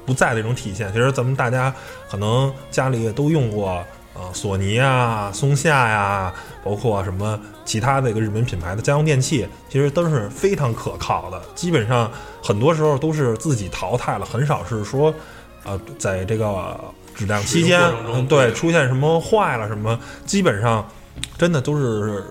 [0.05, 0.93] 不在的一种体现。
[0.93, 1.75] 其实咱们大家
[2.11, 3.85] 可能家里也都用过。
[4.13, 11.41] 呃，索尼啊、松下呀、包括什么其他的一个日本品牌的家用电器，其实都是非常可靠的。
[11.55, 12.11] 基本上
[12.43, 15.15] 很多时候都是自己淘汰了，很少是说，
[15.63, 16.77] 呃，在这个
[17.15, 17.81] 质量期间
[18.29, 20.89] 对，出现什么坏了什么，基本上
[21.37, 22.25] 真的都是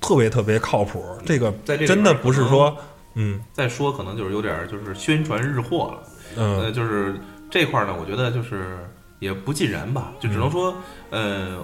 [0.00, 1.04] 特别特别靠谱。
[1.26, 2.76] 这个在这真的不是说，
[3.14, 6.02] 嗯再说可能就是有点儿就是宣传日货了。
[6.36, 7.14] 嗯呃，就是
[7.50, 8.78] 这块儿呢，我觉得就是
[9.18, 10.72] 也不尽然吧，就只能说，
[11.10, 11.58] 呃，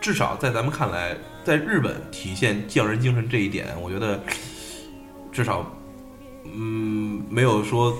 [0.00, 4.20] 至少在咱们看来，在日本体现匠人精神这一点，我觉得
[5.32, 5.68] 至少，
[6.44, 7.92] 嗯，没有说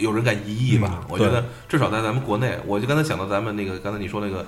[0.00, 1.00] 有人敢疑义吧。
[1.02, 4.44] 嗯我觉得至少在咱们国内，我就刚才想到咱们那个刚才你说那个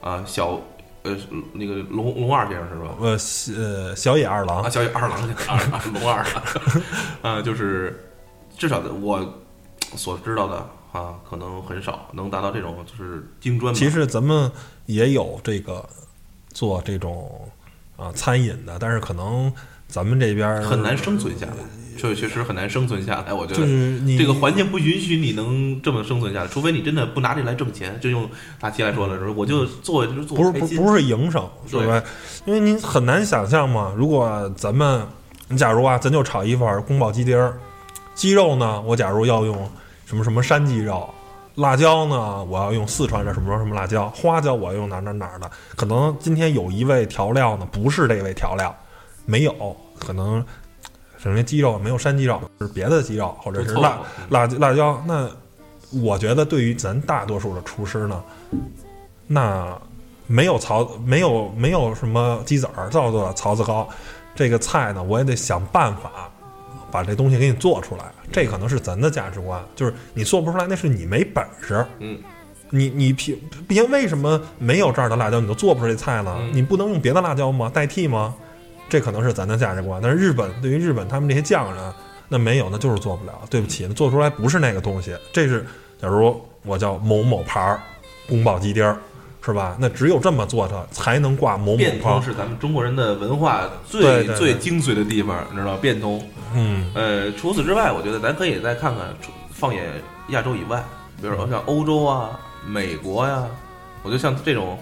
[0.00, 0.60] 啊、小
[1.02, 1.16] 呃
[1.52, 2.96] 那个龙龙二先生是吧？
[3.00, 5.12] 呃小呃小野二郎啊，，小野二郎，
[5.48, 6.24] 二二龙二
[7.22, 8.04] 啊，就是
[8.56, 9.34] 至少我
[9.96, 10.56] 所知道的
[10.92, 13.74] 啊，可能很少能达到这种就是精专。
[13.74, 14.50] 其实咱们
[14.86, 15.86] 也有这个
[16.52, 17.48] 做这种
[17.96, 19.52] 啊餐饮的，但是可能
[19.88, 21.56] 咱们这边很难生存下来，
[21.96, 23.32] 确确实很难生存下来。
[23.32, 27.98] 我觉得就是你这个环境不允许你能这么生存下来，除非你真的不拿这来挣钱。
[28.00, 28.28] 就用
[28.60, 32.02] 大齐来说了，说我就做就是做不是不不是营生，是对吧？
[32.44, 35.06] 因为你很难想象嘛，如果咱们，
[35.48, 37.58] 你假如啊，咱就炒一份宫保鸡丁儿，
[38.14, 39.70] 鸡肉呢，我假如要用
[40.06, 41.08] 什么什么山鸡肉，
[41.56, 48.74] 辣椒呢，我要用四川的什么什么辣椒，花椒我要用哪儿哪儿哪儿的，可能今天有一味调料呢，不是这味调料，
[49.24, 50.44] 没有，可能
[51.24, 55.26] 什么鸡肉没有山鸡肉，是别的鸡肉，或者是辣辣辣椒，那
[56.02, 58.22] 我觉得对于咱大多数的厨师呢，
[59.26, 59.74] 那
[60.26, 63.88] 没有槽，没有没有什么鸡子儿，叫做槽子糕，
[64.34, 66.30] 这个菜呢，我也得想办法
[66.90, 68.04] 把这东西给你做出来。
[68.30, 71.86] 这可能是咱的价值观，就是你做不出来，那是你没本事。
[72.00, 72.18] 嗯，
[72.68, 76.36] 你你凭凭为什么没有这儿的辣椒你都做不出这菜呢？
[76.38, 77.70] 嗯你不能用别的辣椒吗？
[77.72, 78.34] 代替吗？
[78.88, 80.00] 这可能是咱的价值观。
[80.02, 81.92] 但是日本对于日本他们这些匠人，
[82.28, 83.32] 那没有，那就是做不了。
[83.50, 85.16] 对不起，那做出来不是那个东西。
[85.32, 85.66] 这是
[86.00, 87.80] 假如我叫某某牌儿
[88.28, 88.96] 宫保鸡丁儿，
[89.44, 89.76] 是吧？
[89.78, 91.90] 那只有这么做它才能挂某某牌儿。
[91.90, 96.22] 变通是咱们中国人的文化最最精髓的地方，你知道变通。
[96.54, 99.84] 嗯呃，除此之外，我觉得咱可以再看看，除放眼
[100.28, 100.82] 亚洲以外，
[101.20, 103.44] 比如说像欧洲啊、美国呀、
[104.02, 104.78] 我觉得像这种，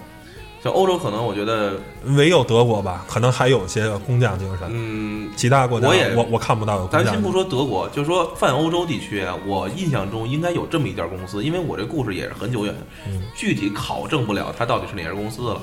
[0.63, 1.75] 像欧洲可能我觉得，
[2.17, 4.69] 唯有德国吧，可能还有些工匠精神。
[4.71, 7.33] 嗯，其他国家我也我我看不到有工咱先不。
[7.33, 12.73] 说德国，就说泛欧洲地区啊，我印象中应该有这么一家公司，因为我这故事也是很久远，
[13.09, 15.61] 嗯具体考证不了它到底是哪家公司了。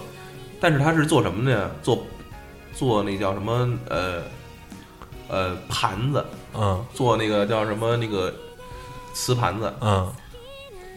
[0.60, 1.72] 但是它是做什么呢？
[1.82, 2.04] 做
[2.76, 4.22] 做那叫什么呃
[5.30, 8.34] 呃盘子，嗯做那个叫什么那个
[9.14, 9.74] 瓷盘子。
[9.80, 10.12] 嗯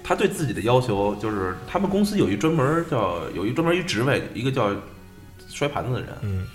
[0.05, 4.71] 他对自己的要求就是，他们公司有一专门叫有一专门一职位，一个叫
[5.49, 6.09] 摔盘子的人。
[6.23, 6.47] 嗯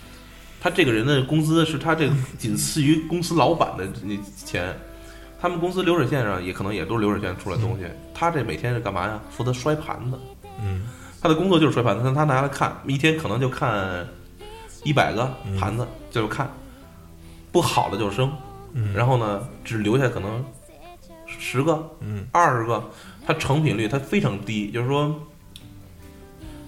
[0.60, 4.76] 他这个人的工资是他这个仅次于公司老板的那钱。
[5.40, 7.84] 他们公司流水线上也可能也都是流水线出来的东西。
[8.12, 9.20] 他这每天是干嘛呀？
[9.30, 10.18] 负责摔盘子。
[10.60, 10.82] 嗯
[11.22, 14.04] 他的工作就是摔盘子，但他拿来看，一天可能就看
[14.82, 16.48] 一百个盘子，就是看
[17.52, 18.32] 不好的就扔，
[18.72, 20.44] 嗯，然后呢，只留下可能
[21.38, 22.84] 十个、嗯二十个，
[23.26, 25.14] 它成品率它非常低，就是说，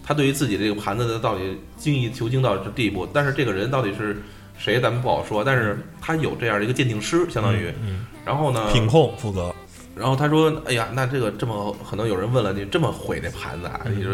[0.03, 4.23] 他对于自己这个盘子的到底精益求精到这地步，但是这个人到底是
[4.57, 9.55] 谁，咱们不好说，但是他有这样的一个鉴定师，相当于，嗯然后呢，品控负责。
[9.97, 13.81] 然后他说：“哎呀，那这个这么可能有人问了，你这么毁那盘子啊？
[13.85, 14.13] 嗯你说，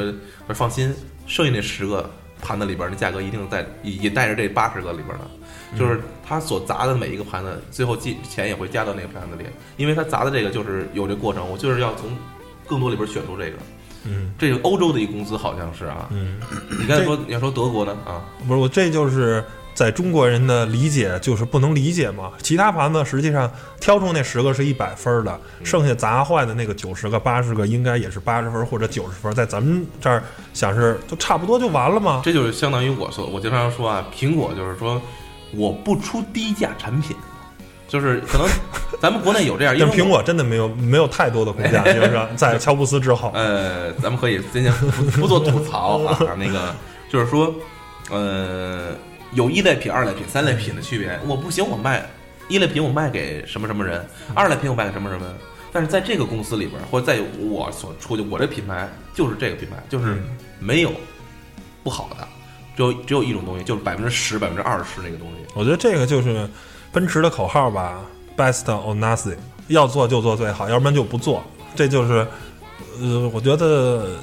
[0.49, 0.93] 我说放心，
[1.27, 5.25] 剩下那十个盘子里边，的价格一定在也也带着这八十个里边呢。
[5.73, 9.45] 嗯就是他所砸的每一个盘子，最后进钱也会加到那个盘子里，
[9.77, 12.11] 因为他砸的这个就是有这过程，我就是要从
[12.67, 13.57] 更多里边选出这个。
[14.09, 16.39] 嗯这个欧洲的一公司好像是啊，嗯，
[16.79, 22.31] 你刚才说你要说德国呢啊，不是我，这就是在中国人的理解，就是不能理解嘛。
[22.41, 23.51] 其他盘子实际上
[23.81, 30.23] 挑出那十个是一百分的，剩下砸坏的那个九十个、八十个，应该也是八十分或者九十分，在咱们这儿
[30.55, 32.23] 想是就差不多就完了嘛。
[32.25, 35.03] 这就是相当于我说，我经常说啊，苹果就是说
[35.55, 37.17] 我不出低价产品，
[37.89, 38.49] 就是可能
[39.01, 44.73] 咱们国内有这样，因为苹果真的没有没有太多的工匠精神， 在乔布斯之后，呃，咱们可以今天
[45.13, 46.75] 不不做吐槽啊，那个
[47.11, 47.55] 就是说，
[48.11, 48.95] 呃，
[49.33, 51.19] 有一类品、二类品、三类品的区别。
[51.27, 52.05] 我不行，我卖
[52.49, 54.01] 一类品，我卖给什么什么人；
[54.35, 55.35] 二类品，我卖给什么什么人。
[55.73, 60.23] 但是在这个公司里边，或者在我所出的我这品牌，就是这个品牌，就是
[60.59, 60.93] 没有
[61.83, 62.27] 不好的，
[62.77, 65.37] 只有只有一种东西，就是百分之十、百分之二十那个东西。
[65.55, 66.49] 我觉得这个就是
[66.93, 68.01] 奔驰的口号吧
[68.37, 69.37] ，best or nothing，
[69.69, 71.43] 要做就做最好，要不然就不做。
[71.75, 72.27] 这就是，
[73.01, 74.19] 呃，我觉得，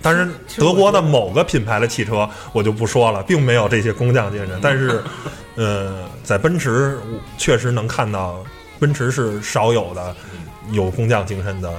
[0.00, 5.02] 当然德国的某个品牌的汽车我就不说了，并没有这些工匠精神，但是，
[5.56, 6.98] 呃，在奔驰
[7.38, 8.44] 确实能看到，
[8.78, 10.14] 奔驰是少有的
[10.72, 11.72] 有工匠精神的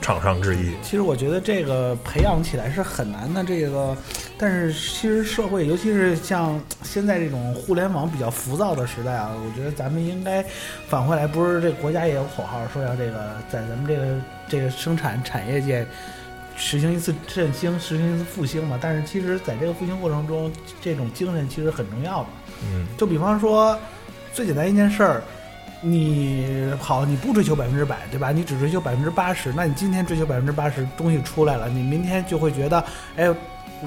[0.00, 0.72] 厂商之一。
[0.82, 3.96] 其实我觉得这个培养起来是很难的，这个，
[4.36, 10.44] 但是其实社会，尤其是像现在这种互联网比较浮躁的时代啊，我觉得咱们应该
[10.88, 15.86] 返回来，不是这国家也有口号说要这个在咱们这个这个生产产业界
[16.56, 18.78] 实行一次振兴，实行一次复兴嘛。
[18.80, 22.26] 但是其实在这个复兴过程中，这种精神其实很重要的。
[22.62, 23.78] 嗯就比方说，
[24.32, 25.22] 最简单一件事儿，
[25.80, 28.32] 你好，你不追求百分之百，对吧？
[28.32, 32.84] 你只追求百分之八十，那你今天追求百分之八十，东西出来了，你明天就会觉得，
[33.16, 33.32] 哎，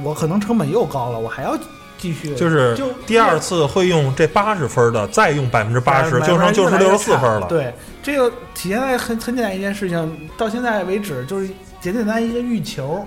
[0.04, 1.58] 我可能成本又高了，我还要
[1.98, 7.48] 继续，就是就第二次会用这八十分的，再用百分之八十，就剩就是六十四分了。
[7.48, 11.48] 对，这个体现在很很简单一件事情，到现在为止就是
[11.82, 13.06] 简简单一个浴球。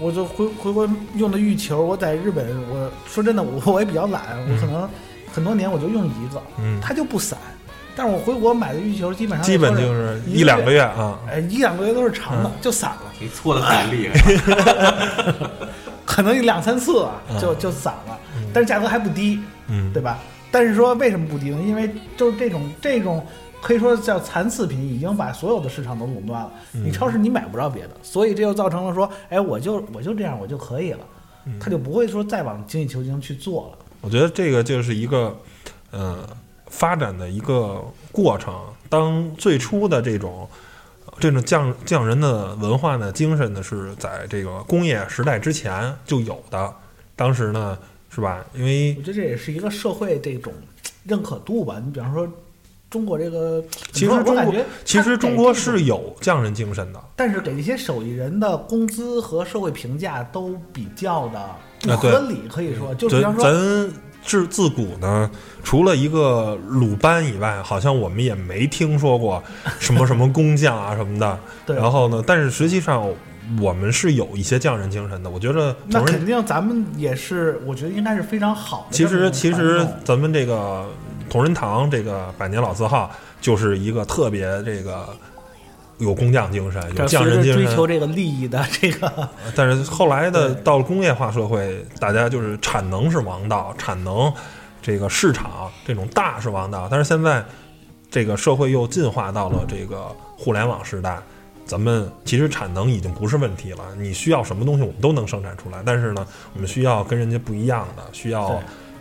[0.00, 4.88] 我就回回国用的浴球，我在日本，我说真的，我我也比较懒，我可能
[5.32, 7.36] 很多年我就用一个，嗯，它就不散。
[7.96, 11.18] 但是我回国买的浴球基本上基本就是一一两个月啊。
[11.28, 15.50] 哎，一两个月都是长的，嗯就散了，你搓的太厉害了，
[16.08, 18.18] 可能两三次啊，嗯就就散了，
[18.50, 20.18] 但是价格还不低，嗯，对吧？
[20.50, 21.58] 但是说为什么不低呢？
[21.62, 23.24] 因为就是这种这种
[23.60, 26.50] 可以说叫残次品，已经把所有的市场都垄断了。
[26.72, 31.00] 嗯你超市你买不着别的，所以这就造成了说，哎，我就我就这样我就可以了，
[31.44, 33.84] 嗯他就不会说再往精益求精去做了。
[34.00, 35.36] 我觉得这个就是一个
[35.90, 36.26] 呃
[36.68, 38.54] 发展的一个过程。
[38.88, 40.48] 当最初的这种
[41.20, 46.72] 这种匠匠人的文化呢，精神呢是在这个工业时代之前就有的。
[47.16, 47.76] 当时呢，
[48.10, 48.44] 是吧？
[48.54, 50.52] 因为我觉得这也是一个社会这种
[51.04, 51.80] 认可度吧。
[51.84, 52.28] 你比方说
[52.88, 54.54] 中国这个，其实中国
[54.84, 57.02] 其实中国是有匠人精神的。
[57.16, 63.92] 但是给这些手艺人的工资和社会评价都比较的不合理，可以说，就比方说，咱
[64.28, 65.28] 自自古呢，
[65.64, 69.42] 除了一个鲁班以外，好像我们也没听说过
[69.80, 71.38] 什么什么工匠啊什么的。
[71.66, 73.10] 对然后呢，但是实际上
[73.60, 75.28] 我们是有一些匠人精神的。
[75.28, 79.52] 我觉得那肯定咱们也是，我觉得应该是非常好的其实其。
[79.52, 80.86] 实咱们这个
[81.30, 83.10] 同仁堂这个百年老字号，
[83.40, 85.08] 就是一个特别这个
[85.98, 87.64] 有工匠精神、有匠人精神。
[87.66, 94.32] 追求这个利益的这个，但是后来的到了工业化社会，大家就是产能是王道，产能
[94.80, 96.88] 这个市场这种大是王道。
[96.90, 97.44] 但是现在
[98.10, 101.18] 这个社会又进化到了这个互联网时代。
[101.66, 108.58] 咱们其实产能已经不是问题了，你需要什么东西我们都能生产出来，但是呢，我们需要跟人家不一样的，需要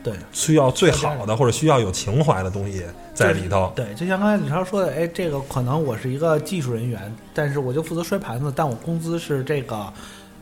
[0.10, 3.72] 对对需要最好的或者需要有情怀的东西在里头。
[3.76, 9.92] 对，就像刚才李超说的，哎，这个可能我是一个技术人员，但是我就负责摔盘子，但我工资是这个，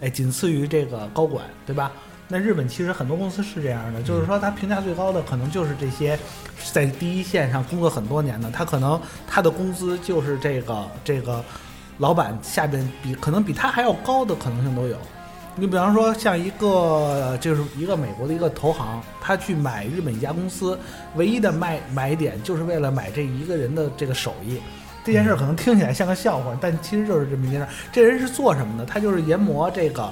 [0.02, 1.92] 哎，仅次于这个高管，对吧？
[2.28, 6.18] 那日本其实很多公司是这样的，就是说他评价最高的可能就是这些
[6.74, 11.44] 在第一线上工作很多年的，他可能他的工资就是这个这个
[12.00, 14.98] 老板下边比可能比他还要高的可能性都有。
[15.58, 20.78] 你比方说，像一个就是一个美国的一个投行，他去买日本一家公司，
[21.16, 24.60] 唯一的卖买点就是为了买这一个人的这个手艺。
[25.04, 27.70] 这件事儿可能听起来像个笑话，但其实就是这么一件事儿。
[27.92, 28.86] 这人是做什么的？
[28.86, 30.12] 他就是研磨这个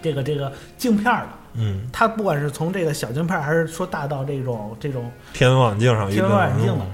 [0.00, 1.28] 这个这个镜片儿的。
[1.54, 6.86] 嗯，他不管是从这个小镜片儿，还是说大到这种这种天文望远镜上一天文望远镜的。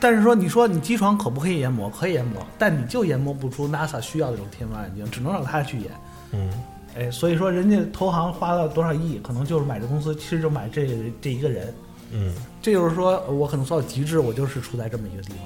[0.00, 1.90] 但是说，你说你机床可不可以研磨？
[1.90, 5.90] 可以研磨，但你就研磨不出 NASA 需要的这种天文望远镜，只能让他去研。
[6.32, 6.50] 嗯，
[7.00, 10.86] 哎，所以说人家投行花了多少亿，可能就是买这公司，其实就买这
[11.20, 11.72] 这一个人。
[12.12, 15.38] 嗯这就是说我可能做到极致，我就是处在这么一个地方，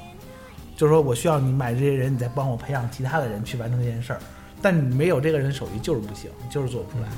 [0.77, 4.19] 就是说我需要你买这些人，你再帮我培养其他的人去完成这件事儿。
[4.61, 7.09] 但你没有这个人手艺就是不行，就是做不出来。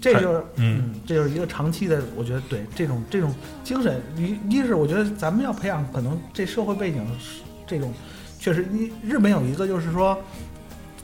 [0.00, 7.92] 这就是嗯嗯，这就是一个长期的，我觉得对这种这种精神，一一是我觉得咱们要培养，可能这社会背景是这种
[8.38, 10.18] 确实，一日本有一个就是说，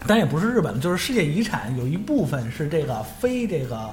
[0.07, 3.91] 当然也不是日本，就是世界遗产有一部分是这个非这个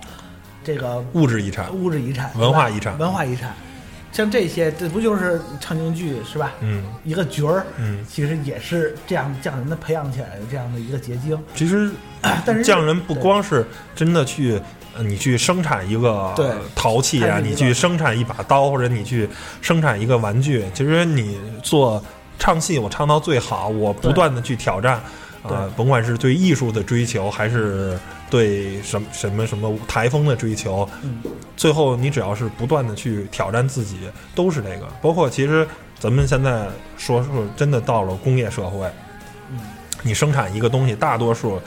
[0.63, 1.73] 这个物质遗产。
[1.73, 3.53] 物质遗产、文化遗产文化遗产，
[4.11, 6.53] 像这些，这不就是唱京剧是吧？
[6.61, 11.37] 嗯一个角儿，嗯，其实也是这样匠人的培养起来的这样的一个结晶。
[11.53, 11.91] 其实
[12.45, 13.65] 但是匠人不光是
[13.95, 14.59] 真的去，
[14.95, 19.29] 呃你去生产一个对陶器啊，你去生产一把刀，或者你去
[19.61, 22.03] 生产一个玩具，其实你做
[22.39, 25.01] 唱戏，我唱到最好，我不断的去挑战，
[25.55, 25.75] 啊、对。
[25.75, 27.97] 甭管是对艺术的追求，还是
[28.29, 31.21] 对什么什么什么台风的追求，嗯。
[31.55, 33.97] 最后你只要是不断的去挑战自己，
[34.35, 34.87] 都是这个。
[35.01, 35.67] 包括其实
[35.99, 38.85] 咱们现在说说真的到了工业社会，
[39.49, 39.59] 嗯，
[40.03, 41.59] 你生产一个东西，大多数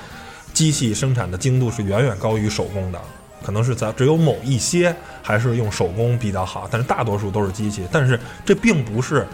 [0.53, 3.01] 机器生产的精度是远远高于手工的，
[3.43, 7.85] 可能是在只有某一些还是用手工比较好，但是大多数都是机器。
[7.91, 9.27] 但是这并不是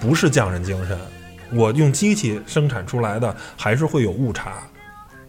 [0.00, 0.96] 不是匠人精神，
[1.52, 4.62] 我用机器生产出来的还是会有误差。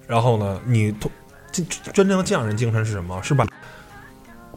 [0.07, 0.93] 然后呢，你
[1.51, 3.21] 真真正的匠人精神是什么？
[3.23, 3.45] 是把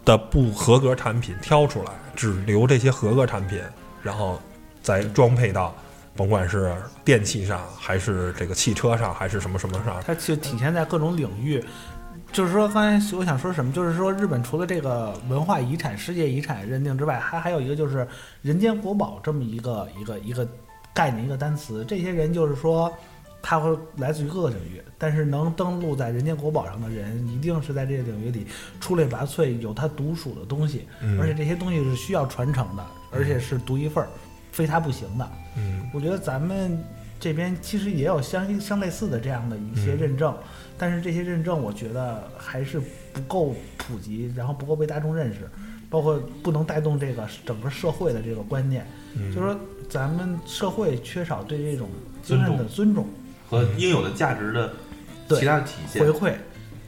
[0.05, 3.61] 的不合格产品挑出来，只留这些合格产品，
[4.03, 4.41] 然后
[4.83, 5.75] 再装配到，
[6.17, 10.03] 甭管是电器上，还是这个汽车上，还是什么什么上。
[10.07, 11.63] 它就体现在各种领域。
[12.31, 18.07] 就是说，刚才我想说什么，就是说，日本除了这个文化遗产、世界遗产认定之外，还还有一个就是
[18.43, 20.47] “人间国宝”这么一个一个一个
[20.95, 21.85] 概念、一个单词。
[21.87, 22.93] 这些人就是说，
[23.41, 28.47] 他会来自于各个领域，但是能登录在人间国宝上的人，一定是在这个领域里
[28.81, 34.11] 出类拔萃，有他独属的东西，嗯而且这些东西是需要传承的，而且是独一份儿，
[34.51, 35.31] 非他不行的。
[35.57, 36.83] 嗯我觉得咱们
[37.21, 40.37] 这边其实也有相相类似的这样的一些嗯认证，
[40.77, 42.81] 但是这些认证我觉得还是
[43.13, 45.49] 不够普及，然后不够被大众认识，
[45.91, 48.87] 包括不能带动这个整个社会的这个观念。
[49.17, 51.89] 嗯，就是说，咱们社会缺少对这种
[52.23, 53.07] 经验的尊重
[53.49, 54.73] 和应有的价值的
[55.27, 56.11] 对其他的体现回。
[56.11, 56.35] 馈。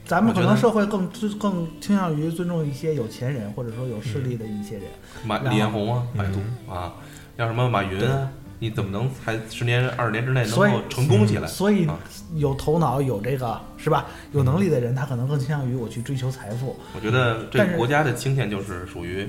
[0.03, 4.83] 咱们可能社会更尊更倾向于尊重一些有钱人或者说有势力的一些人。
[5.23, 6.39] 马李彦宏啊，嗯百度
[6.69, 6.93] 啊，
[7.37, 8.29] 像什么马云啊，
[8.61, 11.47] 你怎么能才十年二十年之内能够成功起来？
[11.47, 11.97] 所以啊
[12.35, 14.05] 有头脑、有这个是吧？
[14.33, 16.79] 有能力的人，他可能更倾向于我去追求财富。
[16.93, 19.27] 我觉得这个国家的倾向就是属于，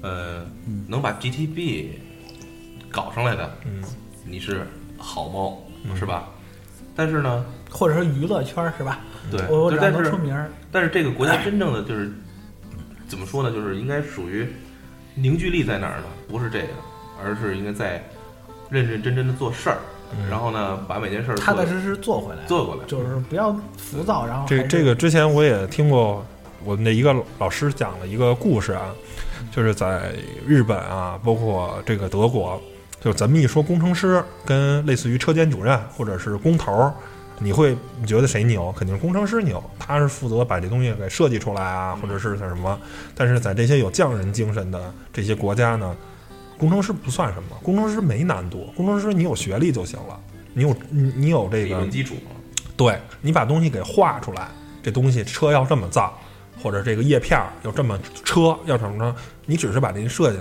[0.00, 1.88] 呃嗯，能把 GTB
[2.90, 3.84] 搞上来的，嗯
[4.24, 6.30] 你是好猫嗯是吧？
[6.96, 9.00] 但是呢，或者说娱乐圈儿是吧？
[9.30, 12.10] 对，我我只要就但是能出名，但是这个国家真正的就是
[13.06, 13.52] 怎么说呢？
[13.52, 14.48] 就是应该属于
[15.14, 16.06] 凝聚力在哪儿呢？
[16.26, 16.68] 不是这个，
[17.22, 18.02] 而是应该在
[18.70, 19.78] 认认真真的做事儿，
[20.16, 22.82] 嗯然后呢，把每件事儿踏踏实实做回来，做过来。
[22.86, 26.24] 就是不要浮躁，然后这这个之前我也听过
[26.64, 28.92] 我们的一个老师讲了一个故事啊，
[29.50, 30.12] 就是在
[30.46, 32.60] 日本啊，包括这个德国，
[33.00, 36.94] 就咱们一说工程师跟类似于车间主任或者是工头儿，
[37.38, 38.72] 你会你觉得谁牛？
[38.72, 42.78] 肯定是工程师牛，他是负责把这东西给设计出来啊，或者是什么。
[43.14, 45.94] 但是在这些有匠人精神的这些国家呢，
[46.58, 50.18] 工程师不算什么，工程师没难度，工程师你有学历就行了，
[50.52, 52.14] 你有你你有这个理论基础，
[52.76, 54.48] 对你把东西给画出来，
[54.82, 56.16] 这东西车要这么造，
[56.62, 59.14] 或者这个叶片儿要这么车要怎么着，
[59.46, 60.38] 你只是把这个设计，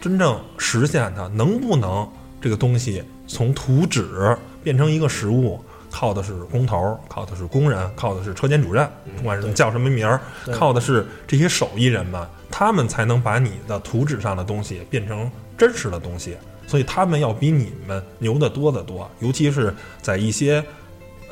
[0.00, 2.08] 真正实现它能不能
[2.40, 5.60] 这个东西从图纸变成一个实物，
[5.98, 8.86] 靠的是工头儿，靠的是工人，靠的是车间主任，
[9.16, 10.20] 不管是叫什么名儿，
[10.52, 16.36] 靠的是这些手艺人们，他们才能把你的图纸上的东西变成真实的东西。
[16.66, 20.62] 所以他们要比你们牛得多得多，尤其是在一些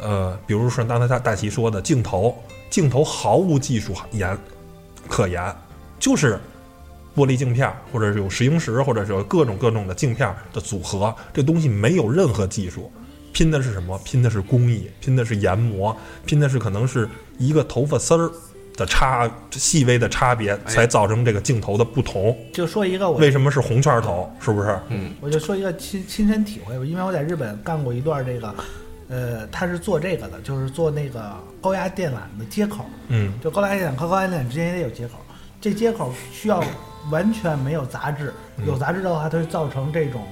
[0.00, 2.34] 呃，比如说刚才大大齐说的镜头，
[2.70, 4.34] 镜头毫无技术言
[5.10, 5.54] 可言，
[5.98, 6.40] 就是
[7.14, 12.90] 玻璃镜片儿，或者是有石英石，或者是有各种各种的镜片儿的组合，这东西没有任何技术，
[13.34, 14.00] 拼的是什么？
[14.04, 17.06] 拼的是工艺，拼的是研磨，拼的是可能是
[17.36, 18.30] 一个头发丝儿
[18.76, 22.36] 的差细微的差别，才造成这个镜头的不同。
[22.52, 24.32] 就说一个我为什么是红圈头？
[24.40, 24.78] 是不是？
[24.88, 28.54] 嗯，我就说一个亲亲身体会吧，因为我在日本干过一段这个，
[29.08, 35.14] 呃，他是做这个的，就是做那个高压电缆的接口，嗯就高压电缆和高压电缆之间也得有接口，
[35.60, 36.62] 这接口需要
[37.10, 38.32] 完全没有杂质，
[38.64, 40.22] 有杂质的话，它会造成这种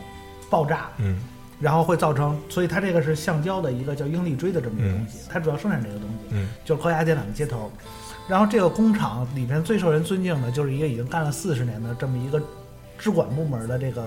[0.49, 1.17] 爆炸，嗯
[1.63, 6.49] 然后会造成，所以它这个是橡胶的一个叫英力锥的这么一个东西，它主要生产这个东西，嗯。
[6.65, 7.71] 就是高压电缆的接头。
[8.29, 12.43] 然后这个工厂里面最受人尊敬的就是一个已经干了四十年的这么一个
[12.99, 14.05] 支管部门的这个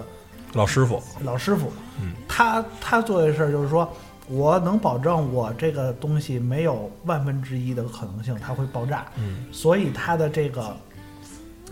[0.53, 3.87] 老师傅，老师傅，嗯，他他做的事儿就是说，
[4.27, 9.45] 我能保证我这个东西没有万分之一的可能性它会爆炸，嗯。
[9.51, 10.75] 所以它的这个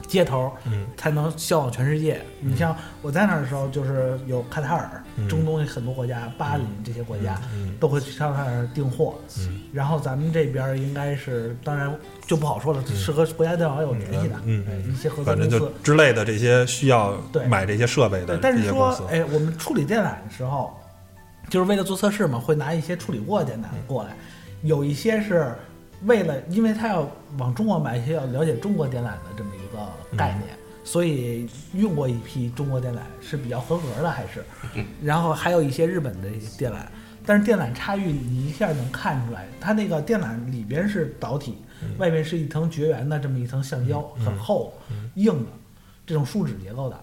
[0.07, 0.85] 接头嗯。
[0.97, 2.21] 才能销往全世界。
[2.39, 5.27] 你像我在那儿的时候，就是有卡塔尔、嗯。
[5.27, 9.61] 中东很多国家、巴林这些国家嗯都会去上那儿订货，嗯。
[9.71, 11.93] 然后咱们这边儿应该是，当然
[12.25, 14.35] 就不好说了，是和国家电网有联系的，
[14.91, 15.71] 一些合作公司。
[15.83, 17.45] 之类的这些需要对。
[17.45, 20.73] 买这些设备的，但是说哎，我们处理电缆的时候，
[21.49, 24.15] 就是为了做测试嘛，会拿一些处理过的电缆过来，
[24.61, 25.53] 有一些是
[26.05, 34.43] 为了，因为他要往中国买一些要了解中国电缆的这么一个概念，所以用过一批中国电缆是比较合格的，还是，
[35.01, 36.77] 然后还有一些日本的电缆。
[37.25, 41.55] 但是电缆差异你一下能看出来，它那个电缆里边是导体，
[41.97, 44.73] 外面是一层绝缘的这么一层橡胶，很厚、
[45.15, 45.49] 硬的
[46.05, 46.99] 这种树脂结构的。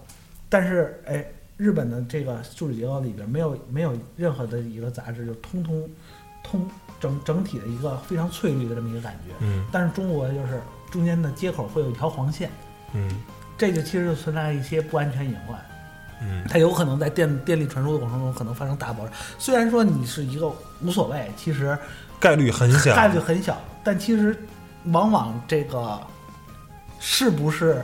[0.51, 1.25] 但是哎，
[1.57, 5.89] 日本的这个树脂结构里边没有没有任何的一个杂质，就通通
[6.43, 6.69] 通
[6.99, 9.35] 整整体的一个非常翠绿的这么一个感觉。
[9.41, 12.51] 嗯但是中国就是中间的接口会有一条黄线，
[12.93, 13.23] 嗯
[13.57, 15.59] 这就其实就存在一些不安全隐患。
[16.23, 19.13] 嗯它有可能在电电力传输的过程中可能发生大爆炸。
[19.39, 21.79] 虽然说你是一个无所谓，其实
[22.19, 24.37] 概率很小，概率很小，但其实
[24.87, 25.99] 往往这个
[26.99, 27.83] 是不是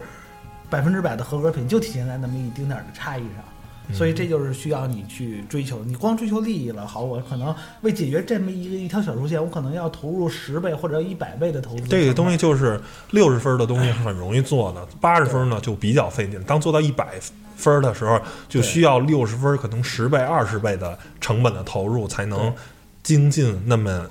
[0.68, 3.44] 百分之百的合格品，就体现在那么一丁点儿的差异上。
[3.92, 5.82] 所以这就是需要你去追求。
[5.84, 11.82] 你光追求利益了，好，我可能为解决这么一个一条小路线，我可能要投入十倍或者一百倍的投资。
[11.88, 12.80] 这个东西就是
[13.10, 16.42] 六十分的东西是很容易做的，八十分呢就比较费劲。
[16.44, 17.18] 当做到一百
[17.56, 22.52] 分的时候，就需要六十分，可能十倍、二十倍的成本的投入，才能
[23.02, 24.06] 精进那么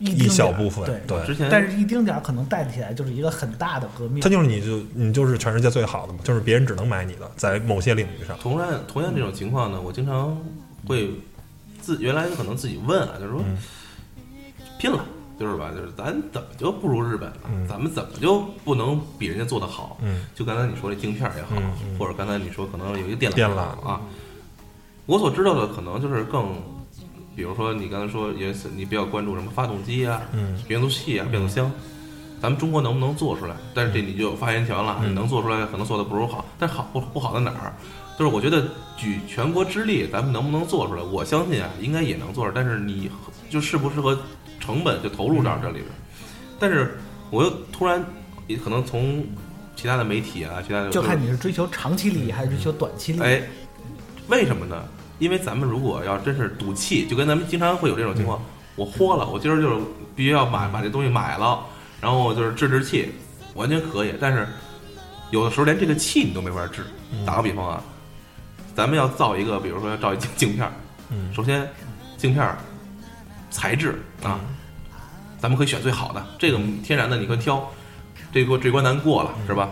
[0.00, 0.84] 一一小部分。
[0.84, 4.28] 对，对，之前但是一丁点儿可能带起来就是一个很大的革命它。
[4.28, 8.36] 就是你就你就是全世界最好的嘛，就是别人只能买你的，在某些领域上。
[8.38, 10.36] 同样同样这种情况呢，我经常
[10.86, 11.10] 会
[11.80, 13.56] 自原来可能自己问啊，就是说嗯
[14.78, 15.04] 拼了，
[15.38, 17.36] 就是吧，就是咱怎么就不如日本了？
[17.50, 19.98] 嗯咱们怎么就不能比人家做的好？
[20.02, 24.00] 嗯就刚才你说这镜片也好，嗯嗯或者刚才你说可能有一个电缆电缆啊，
[25.06, 26.54] 我所知道的可能就是更，
[27.36, 31.70] 比如说你刚才说也是你比较关注什么发动机啊、嗯变速器啊、变速箱，
[32.40, 33.54] 咱们中国能不能做出来？
[33.74, 37.72] 但是这你就有发言权了，能做出来可能做的不如好，但是好不不好在哪儿？
[38.18, 41.02] 就是我觉得举全国之力，咱们能不能做出来？
[41.02, 43.10] 我相信啊，应该也能做出来，但是你
[43.48, 44.18] 就适不适合
[44.58, 45.86] 成本就投入到这里边。
[46.58, 46.98] 但是
[47.30, 48.04] 我又突然
[48.46, 49.24] 也可能从
[49.74, 53.22] 其他的媒体啊，其他的就看你是追求长期利益还是追求短期利益。
[53.22, 53.42] 哎，
[54.28, 54.84] 为什么呢？
[55.20, 58.42] 因为咱们如果要真是赌气，就跟咱们经常会有这种情况，
[58.74, 59.76] 我豁了，我今儿就是
[60.16, 61.60] 必须要买把这东西买了，
[62.00, 63.12] 然后就是治治气，
[63.54, 64.14] 完全可以。
[64.18, 64.48] 但是
[65.30, 66.82] 有的时候连这个气你都没法治。
[67.26, 67.82] 打个比方啊，
[68.74, 70.70] 咱们要造一个，比如说要造一镜镜片
[71.34, 71.68] 首先
[72.16, 72.56] 镜片儿
[73.50, 74.40] 材质啊，
[75.38, 77.68] 咱们可以选最好的，这个天然的你可以挑。
[78.32, 79.68] 这个这关咱过了是吧？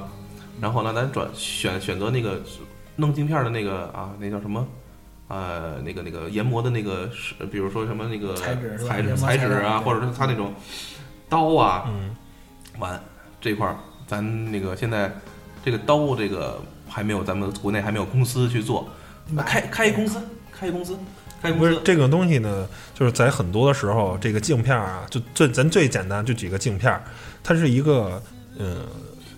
[0.61, 2.43] 然后呢，咱转选选择那个
[2.97, 4.67] 弄镜片的那个啊，那叫什么？
[5.29, 10.55] 呃，那个那个研磨的那个是，比如说什么那个材质材质材质啊，或者是它那种
[11.29, 12.17] 刀啊，嗯，
[12.79, 12.99] 完
[13.41, 13.77] 这块儿，
[14.07, 15.13] 咱那个现在
[15.63, 18.89] 这个刀这个还没有，咱们国内还没有公司去做，
[19.31, 20.19] 买开开一公司，
[20.51, 20.99] 开一公司，
[21.43, 27.03] 开一公司，不是这个东西呢，就是在很多的时候，这个镜片啊，就最咱最简单就举个镜片儿，
[27.45, 28.23] 它是一个
[28.59, 28.87] 呃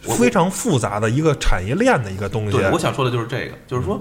[0.02, 2.56] 非常复杂的一个产业链的一个东西。
[2.56, 4.00] 对，我想说的就是这个，就是说，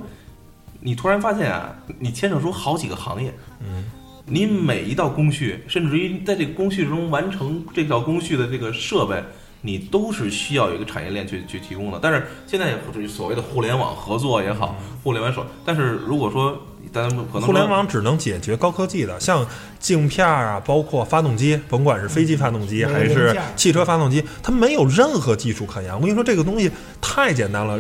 [0.82, 3.86] 你突然发现啊，你牵扯出好几个行业，嗯，
[4.26, 9.22] 你每一道工序，甚至于在这个工序中完成这道工序的这个设备，
[9.62, 12.00] 你都是需要有一个产业链去去提供的。
[12.02, 16.58] 但是现在也所谓的互联网合作也好，互联网手，但是如果说
[16.94, 19.46] 咱们可能互联网只能解决高科技的，像
[19.80, 25.94] 镜片啊，包括发动机，甭管是飞机发动机嗯还是汽车发动机，它没有任何技术可言。
[25.94, 26.72] 我跟你说，这个东西
[27.02, 27.78] 太简单了。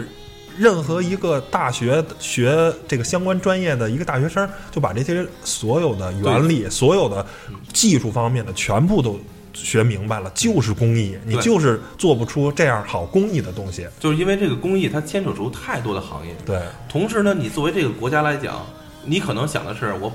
[0.59, 7.25] 任何一个大学学这个相关专业的一个大学生，就把这些所有的原理、所有的
[7.71, 9.17] 技术方面的全部都
[9.53, 13.87] 学明白了，就是工艺，你就是做不出这样好工艺的东西。
[14.01, 18.65] 就是因为这个工艺它牵扯出太多的行业，对，同时呢，你作为这个国家来讲，
[19.05, 20.11] 你可能想的是我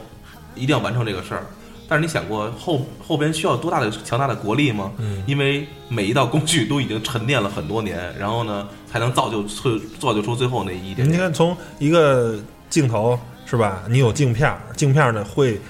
[0.55, 1.47] 一定要完成这个事儿，
[1.87, 4.91] 但是你想过后后边需要多大的强大的国力吗？
[4.97, 11.13] 嗯，因为每一道工序都已经沉淀了很多年，然后呢，才能造就出造就出最后那一点点。
[11.13, 12.39] 你看，从一个
[12.71, 13.83] 镜头是吧？
[13.89, 15.61] 你有镜片儿，镜片儿呢会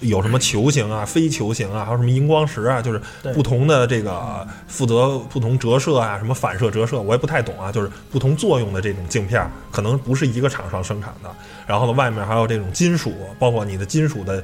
[0.00, 3.00] 有什么球形啊、非球形啊，还有什么荧光石啊，就是
[3.32, 11.30] 不同的这个负责不同折射啊、什么反射折射，我也不太懂啊，就是不同作用的这种镜片儿，可能不是一个厂商生产的。
[11.68, 14.42] 然后呢，外面还有这种金属，包括你的金属的。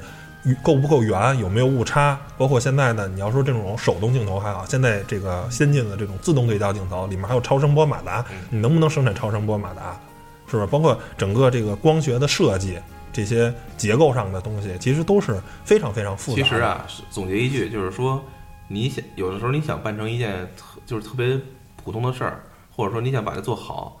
[0.63, 1.37] 够不够圆？
[1.37, 2.19] 有没有误差？
[2.37, 9.99] 包括现在呢，你要说这种手动镜头还好，现在这个先进的这种自动对焦镜头里面还有超声波马达，你能不能生产超声波马达？
[10.47, 10.67] 是不是？
[10.67, 12.79] 包括整个这个光学的设计，
[13.13, 16.43] 这些结构上的东西，其实都是非常非常复杂的。
[16.43, 18.23] 其实啊，总结一句就是说，
[18.67, 21.39] 你想有的时候你想办成一件特就是特别
[21.83, 22.43] 普通的事儿，
[22.75, 23.99] 或者说你想把它做好，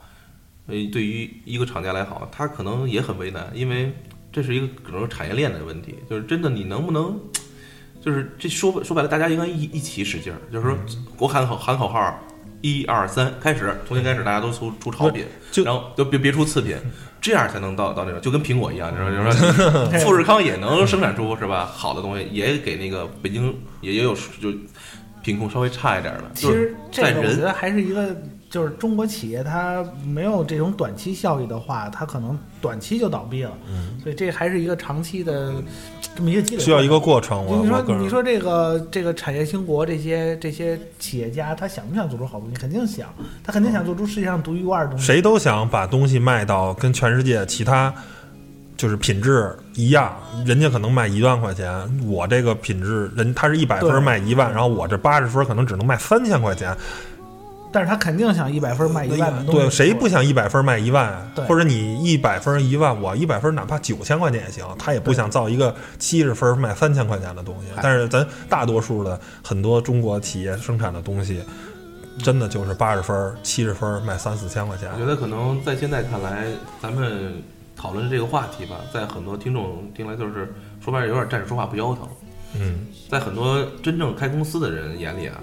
[0.67, 3.93] 呃，对于一个厂家来好，他可能也很为难，因为
[4.31, 7.19] 这是一个可能是产业链的问题，就是真的你能不能，
[8.01, 10.77] 就是这说说白了，大家应该一一起使劲儿，就是说
[11.17, 12.19] 我喊口喊口号。
[12.61, 13.73] 一二三，开始！
[13.87, 16.75] 从今开始，大家都出出超品，就然后就别别出次品，
[17.21, 24.51] 这样才能到到那种，就跟苹果一样， 就是说，富士康也能生产出是吧好的东西，也给那个北京也也有就
[25.23, 26.29] 品控稍微差一点的。
[26.33, 28.13] 其实这我觉得还是一个，
[28.49, 33.51] 就是中国企业它没有这种短期效益的话，它可能短期就倒闭了。
[33.67, 35.53] 嗯，所以这还是一个长期的
[36.15, 36.63] 这么一个积累。
[36.63, 37.45] 需要一个过程。
[37.45, 42.55] 我你说我你说这个这个产业兴国这些这些企业家，他想不想做出好东西？
[42.55, 43.07] 肯定想，
[43.43, 45.05] 他肯定想做出世界上独一无二的东西。
[45.05, 47.93] 谁都想把东西卖到跟全世界其他
[48.75, 51.69] 就是品质一样，人家可能卖一万块钱，
[52.07, 56.75] 我这个品质人他是一百分对卖一万，然后我这八十分可能只能卖三千块钱。
[57.71, 59.61] 但是他肯定想一百分卖一万的东西。
[59.61, 67.67] 对，谁不想一百分卖一万或者你一百分一万，我一百分哪怕九千块钱也行，他也不想造一个七十分卖三千块钱的东西。
[67.81, 71.43] 但是咱大多数的很多中国企业生产的东西，
[72.23, 74.97] 真的就是八十分、七十分卖三四千块钱我。
[74.97, 76.47] 觉得可能在现在看来，
[76.81, 77.41] 咱们
[77.75, 80.53] 讨论这个话题吧，在很多听众听来就是
[80.83, 82.07] 说白了有点站着说话不腰疼。
[82.55, 85.35] 嗯，在很多真正开公司的人眼里啊，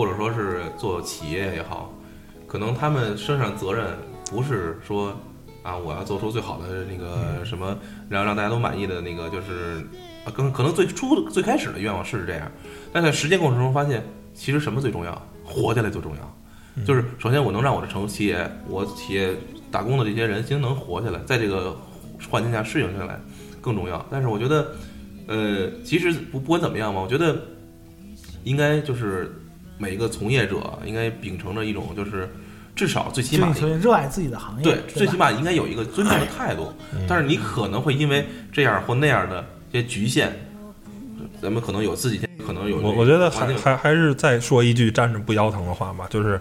[0.00, 1.92] 或者说是做企业也好，
[2.46, 3.84] 可能他们身上责任
[4.30, 5.14] 不是说
[5.62, 7.76] 啊，我要做出最好的那个什么，
[8.08, 9.86] 然后让大家都满意的那个，就是
[10.24, 12.50] 啊，可能可能最初最开始的愿望是这样，
[12.94, 15.22] 但在实践过程中发现，其实什么最重要？
[15.44, 16.82] 活下来最重要。
[16.86, 19.34] 就是首先我能让我的成企业，我企业
[19.70, 21.76] 打工的这些人先能活下来，在这个
[22.30, 23.20] 环境下适应下来
[23.60, 24.02] 更重要。
[24.10, 24.66] 但是我觉得，
[25.26, 27.36] 呃，其实不不管怎么样嘛，我觉得
[28.44, 29.30] 应该就是
[29.80, 32.28] 每一个从业者应该秉承着一种就是
[32.76, 33.50] 至少最起码
[33.80, 36.70] 热爱自己的行业，对，对最起码应该有一个尊重的态度。
[36.94, 40.30] 嗯但是你可能会因为这样或那样的这些局限，
[41.40, 46.38] 咱们可能有自己可能有我我觉得还还还是再说一句站着不腰疼的话吧，就是，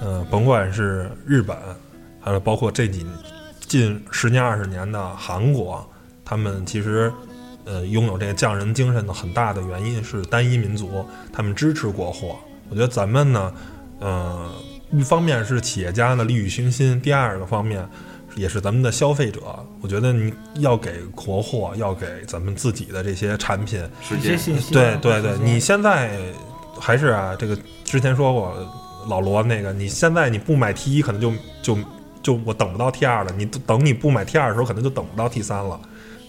[0.00, 1.56] 呃，甭管是日本，
[2.20, 3.06] 还有包括这几
[3.60, 5.88] 近十年二十年的韩国，
[6.24, 7.12] 他们其实
[7.64, 12.36] 呃拥有这个匠人精神的很大的原因是单一民族，他们支持国货。
[12.72, 13.52] 我觉得咱们呢，
[14.00, 14.50] 呃，
[14.92, 17.86] 一方面是企业家呢利欲熏心，第二个方面
[18.34, 19.42] 也是咱们的消费者。
[19.82, 24.20] 我觉得你要给国货，要给咱们自己的这些产品时间。
[24.20, 24.72] 一些信息啊。
[24.72, 26.18] 对对对你现在
[26.80, 27.54] 还是啊，这个
[27.84, 28.56] 之前说过，
[29.06, 31.78] 老罗那个，你现在你不买 T 一，可能就就
[32.22, 33.30] 就我等不到 T 二了。
[33.36, 35.78] 你等你不买 T 二的时候，可能就等不到 T 三了。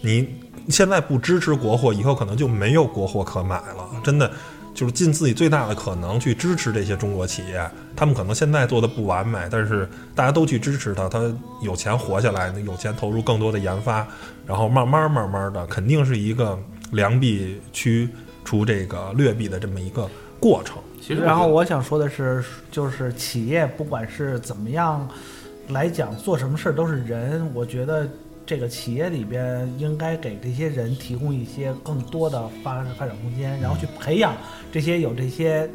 [0.02, 0.28] 你
[0.68, 3.90] 现在不支持国货，以后可能就没有国货可买了。
[4.04, 4.30] 真的，
[4.74, 7.70] 就是尽自己最大的可能去支持这些中国企业。
[7.96, 14.06] 他们可能现在做的不完美，但是大家都去支持他，他有钱活下来，有钱投入更多的研发，
[14.48, 16.58] 然后慢慢慢慢的，肯定是一个
[16.92, 18.10] 良币驱
[18.44, 20.10] 除这个劣币的这么一个
[20.40, 20.78] 过程。
[21.00, 25.08] 其实然后我想说的是，就是企业不管是怎么样
[25.70, 27.48] 来讲，做什么事儿都是人。
[27.54, 28.08] 我觉得
[28.46, 34.34] 这个企业里边应该给这些人提供一些更多的发发展空间，然后去培养
[34.72, 35.70] 这些有这些，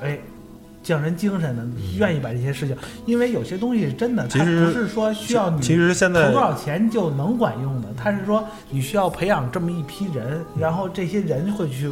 [0.00, 0.18] 哎。
[0.84, 1.64] 匠人精神的，
[1.96, 11.88] 愿意把这些事情，因为有些东西是真的，它不是说需要你其实现在投多少钱就能管用的，它是说你需要培养这么一批人，然后这些人会去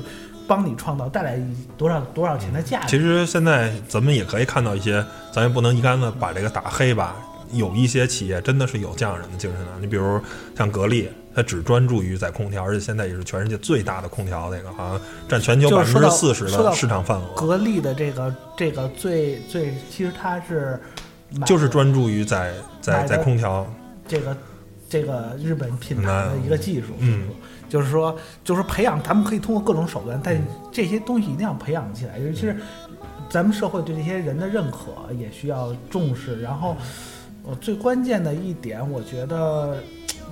[0.49, 1.41] 帮你创造带来
[1.79, 2.89] 多少多少钱的价值。
[2.89, 7.15] 其实现在咱们也可以看到一些，咱也不能一竿子把这个打黑吧。
[7.53, 10.21] 有一些企业真的是有匠人的精神的，你比如
[10.57, 20.81] 像格力，它只专注于在空调，而且现在也是全世界最大的空调那个，好像占全球百分之四十的市场份额，格力的这个这个最最，其实它是
[21.45, 23.67] 就是专注于在在在空调。
[24.09, 24.37] 这个
[24.89, 27.29] 这个日本品牌的一个技术，嗯，
[27.69, 30.37] 就是说就是培养，咱们可以通过各种手段，但
[30.73, 32.57] 这些东西一定要培养起来，尤其是
[33.29, 36.41] 咱们社会对这些人的认可也需要重视。
[36.43, 36.77] 然后，
[37.47, 39.79] 呃，最关键的一点，我觉得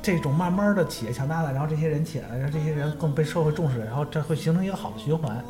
[0.03, 5.43] 这种慢慢的企业强大了，然后这些人起来了，让这些人更被社会重视，然后这会形成一个好的循环。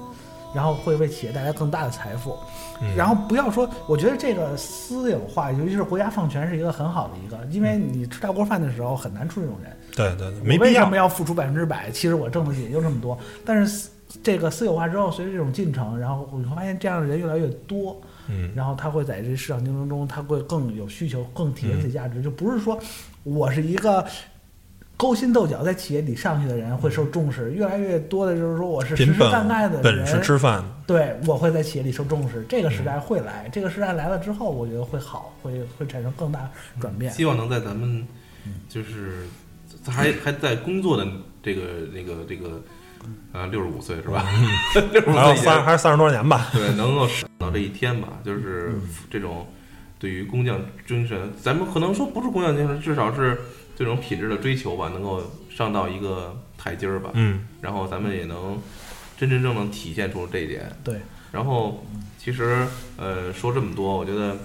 [0.55, 2.35] 然后会为企业带来更大的财富，
[2.81, 10.97] 嗯然后不要说，我觉得这个私有化，尤其是国家放权，是一个很好的一个，因为你吃大锅饭的时候很难出这种人，对对对，没必要我为什么。
[10.97, 11.91] 要付出百分之百？
[11.91, 13.17] 其实我挣的也就这么多。
[13.45, 13.91] 但是
[14.23, 22.23] 这个私有化之后，随着这种进程，然后你会发现这样的人越来越多，嗯，然后他会在这市场竞争中，他会更有需求，更体现自己价值。
[22.23, 22.79] 就不是说
[23.25, 24.07] 我是一个
[24.97, 32.45] 勾心斗角在企业里上去的人会受重视，越来越多的就是说我是实实凭本干干的本事人，吃饭，对我会在企业里受重视。
[32.49, 36.51] 这个时代会来，这个时代来了之后，我觉得会好，会会产生更大
[36.81, 37.13] 转变。
[37.13, 38.05] 希望能在咱们
[38.69, 39.27] 就是
[39.87, 41.07] 还还在工作的
[41.43, 41.63] 这个
[41.95, 42.61] 这个这个
[43.33, 44.25] 啊六十五岁是吧？
[44.93, 46.49] 六十五岁三还是三十多年吧。
[46.53, 48.73] 对， 能够等到这一天吧，就是
[49.11, 49.47] 这种
[49.99, 53.39] 对于工匠精神，咱们可能说不是工匠精神，至少是
[53.77, 57.11] 这种品质的追求吧，能够上到一个台阶儿吧。
[57.15, 58.59] 嗯然后咱们也能
[59.17, 60.71] 真真正正体现出这一点。
[60.85, 61.01] 对，
[61.33, 61.85] 然后
[62.19, 64.37] 其实呃说这么多，我觉得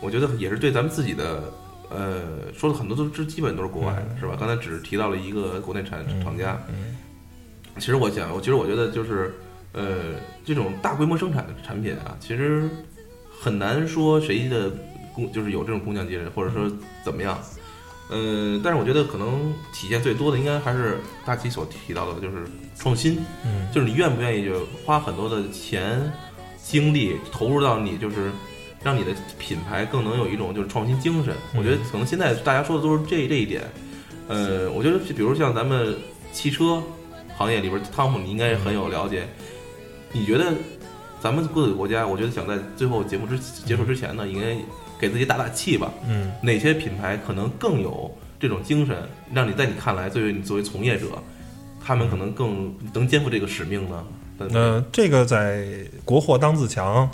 [0.00, 1.52] 我觉得也是对咱们自己的
[1.90, 4.36] 呃说的很多都是基本都是国外的，是吧？
[4.38, 6.96] 刚才只是提到了一个国内产厂家，嗯
[7.78, 9.34] 其实我想，我其实我觉得就是，
[9.72, 10.14] 呃，
[10.44, 12.68] 这种大规模生产的产品啊，其实
[13.40, 14.70] 很难说谁的
[15.14, 16.70] 工就是有这种工匠精神，或者说
[17.04, 17.38] 怎么样。
[18.10, 22.44] 呃，但是我觉得可能体现最多的应该还是大齐所提到的，就是
[22.76, 26.12] 创新，嗯就是你愿不愿意就花很多的钱、
[26.62, 28.30] 精力投入到你就是
[28.82, 31.34] 让你的品牌更能有一种就是创新精神。
[31.56, 33.62] 我觉得可能现在大家说的都是这这一点。
[34.28, 35.96] 呃，我觉得比如像咱们
[36.32, 36.82] 汽车
[37.36, 39.26] 行业里边，汤姆你应该很有了解。
[40.12, 40.52] 你觉得
[41.20, 44.56] 咱们各个国家，我觉得想在最后节目之结束之前呢，应该
[44.98, 45.90] 给自己打打气吧。
[46.06, 48.96] 嗯哪些品牌可能更有这种精神，
[49.32, 51.06] 让你在你看来，作为你作为从业者，
[51.84, 54.04] 他们可能更能肩负这个使命呢？
[54.52, 55.64] 呃，这个在
[56.04, 57.08] 国货当自强，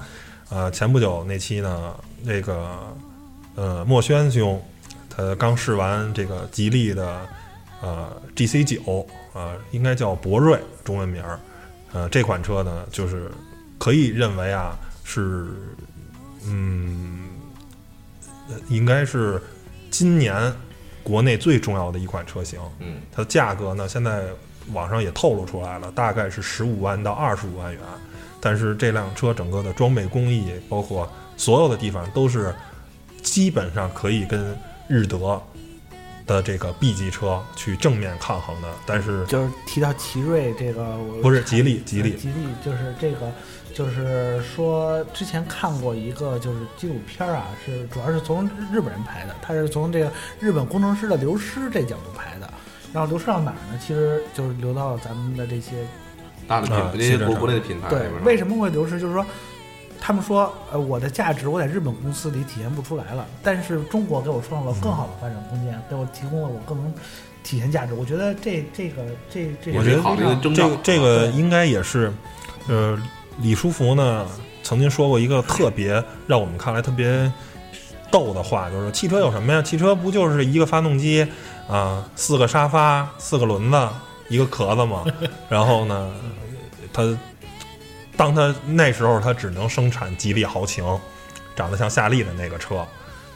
[0.49, 2.97] 呃，前不久那期呢，那个
[3.55, 4.59] 呃墨轩兄，
[5.11, 7.29] 他刚试完这个吉利的
[7.83, 9.07] 呃 GC 九，
[9.39, 11.39] 呃，应该叫博瑞中文名儿，
[11.93, 13.31] 呃，这款车呢，就是
[13.79, 15.47] 可以认为啊是，
[16.45, 17.29] 嗯，
[18.49, 19.41] 呃应该是
[19.93, 20.53] 今年
[21.05, 22.59] 国内最重要的一款车型。
[22.81, 24.25] 嗯，它的价格呢，现在
[24.73, 27.81] 网上也透露出来了，大概是十五万到二十五万元。
[28.41, 32.53] 但是这辆车整个的装备工艺，包括所有的地方，都是
[33.23, 34.59] 基本上可以跟
[34.89, 35.41] 日德
[36.29, 38.69] 的这个 B 级车去正面抗衡的。
[38.87, 43.33] 但是就是提到奇瑞这个，我不是吉利吉利呃吉利就是这个，
[43.75, 52.49] 就是说之前看过一个就是纪录片儿啊，是主要是从日本人拍的，他是从这个日本工程师的流失这角度拍的。
[52.91, 53.79] 然后流失到哪儿呢？
[53.79, 55.87] 其实就是流到咱们的这些
[56.47, 58.99] 大的品牌这些国国内的品牌里对边，为什么会流失？
[58.99, 59.25] 就是说，
[60.01, 66.93] 他们说，呃，我的价值我在日本公司里体现不出来了，但是中国给我创造了更好的发展空间，给我提供了我更能
[67.43, 67.95] 体现价值。
[67.95, 72.13] 我觉得这这个这这我觉得好的一个征兆这个这个应该也是，
[72.69, 72.99] 呃，
[73.43, 74.27] 李书福呢
[74.63, 77.31] 曾经说过一个特别让我们看来特别
[78.11, 79.61] 逗的话，就是汽车有什么呀？
[79.61, 81.27] 汽车不就是一个发动机
[81.69, 83.89] 啊，四个沙发，四个轮子，
[84.29, 85.05] 一个壳子吗？
[85.49, 86.11] 然后呢，
[86.93, 87.03] 它
[88.19, 90.85] 当他那时候他只能生产吉利豪情，
[91.55, 92.87] 长得像夏利的那个车。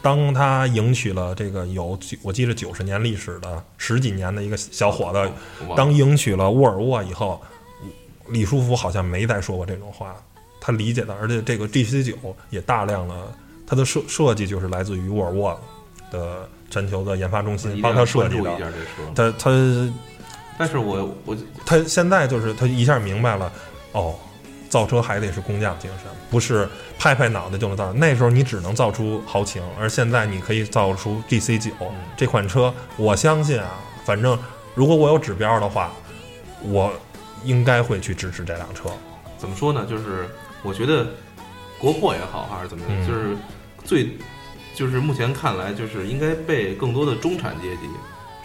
[0.01, 5.31] 当他迎娶了这个有我记得九十年历史的十几年的一个小伙子，
[5.77, 7.41] 当迎娶了沃尔沃以后，
[8.27, 10.13] 李书福好像没再说过这种话。
[10.59, 12.13] 他理解的，而且这个 GC 九
[12.49, 13.15] 也大量的
[13.65, 15.57] 它的设设计就是来自于沃尔沃
[16.11, 18.57] 的全球的研发中心帮他设计的。
[19.15, 19.93] 他他
[20.57, 23.51] 但是我我他现在就是他一下明白了，
[23.93, 24.15] 哦，
[24.73, 26.67] 造车还得是工匠精神，不是
[26.97, 27.93] 拍拍脑袋就能造。
[27.93, 31.69] 那时候你只能造出豪情，而现在你可以造出 GC 九
[32.17, 32.73] 这款车。
[32.97, 33.69] 我相信啊，
[34.03, 34.35] 反正
[34.73, 35.93] 如果我有指标的话，
[36.63, 36.91] 我
[37.43, 38.89] 应该会去支持这辆车。
[39.37, 39.85] 怎么说呢？
[39.87, 40.27] 就是
[40.63, 41.05] 我觉得
[41.77, 43.37] 国货也好，还是怎么样，嗯就是
[43.85, 44.17] 最
[44.73, 47.83] 就是目前看来，就是应该被更多的中产阶级，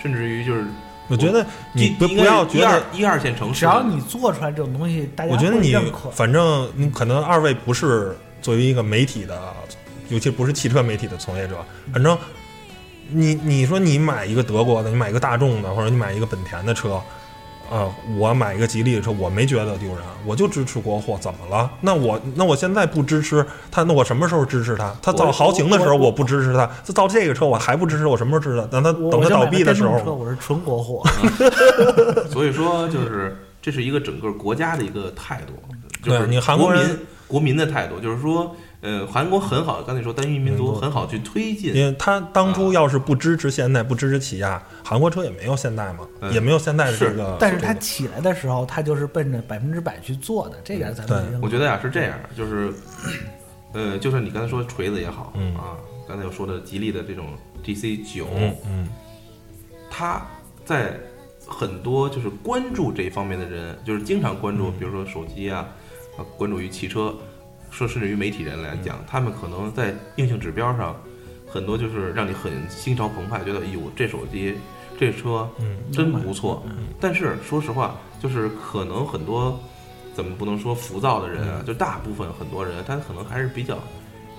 [0.02, 0.66] 甚至于就是
[1.08, 5.74] 我觉得你不不要觉得一二线城市，只要你做出来这种东西，大家我觉得你。
[6.12, 9.40] 反正你可能二位不是作为一个媒体的，
[10.10, 11.56] 尤其不是汽车媒体的从业者，
[11.92, 12.16] 反正
[13.08, 17.00] 你你说你买一个德国的，你买一个大众的，或者你买一个本田的车。
[17.70, 21.70] 啊、我买一个吉利的车，我没觉得丢人，我就支持国货，怎么了？
[21.82, 24.94] 那我那我现在不支持他，那我什么时候支持他？
[25.02, 28.66] 他造豪情的时候我我不支持他，他造这个车我还不支持，我什么时候支持他？
[28.68, 31.02] 等他等他倒闭的时候个电动车，，我是纯国货。
[32.30, 35.52] 所以说，就是这是一个整个国家的一个态度，
[36.02, 46.32] 就是你韩国人国民国民的态度，就是说，呃，韩国很好，刚才说单一民族很好去推进，因为他当初要是不支持现代，不支持起亚，韩国车也没有现代嘛，嗯。
[46.32, 47.14] 也没有现代的这是。
[47.14, 47.36] 个。
[47.40, 52.72] 但是他起来的时候，他就是奔着百分之百去做的，这点咱们我觉得呀是这样，就是，
[53.72, 55.54] 呃，就像你刚才说锤子也好，嗯。
[55.56, 55.76] 啊，
[56.06, 57.26] 刚才又说的吉利的这种
[57.64, 58.88] GC 九、嗯嗯。
[59.90, 60.24] 它
[60.64, 60.92] 在
[61.44, 65.66] 很多就是关注这一方面的人，就是经常关注，嗯比如说手机啊，
[66.16, 67.12] 啊，关注于汽车，
[67.70, 70.96] 说甚至于媒体人来嗯讲，他们可能在硬性指标上，
[71.46, 74.54] 很多就是让你很心潮澎湃，觉得哎呦这手机
[74.98, 76.62] 这车嗯真不错。
[77.00, 79.58] 但是说实话，就是可能很多
[80.14, 83.78] 怎么不能说浮躁的人嗯啊，就大部分很多人，他可能还是比较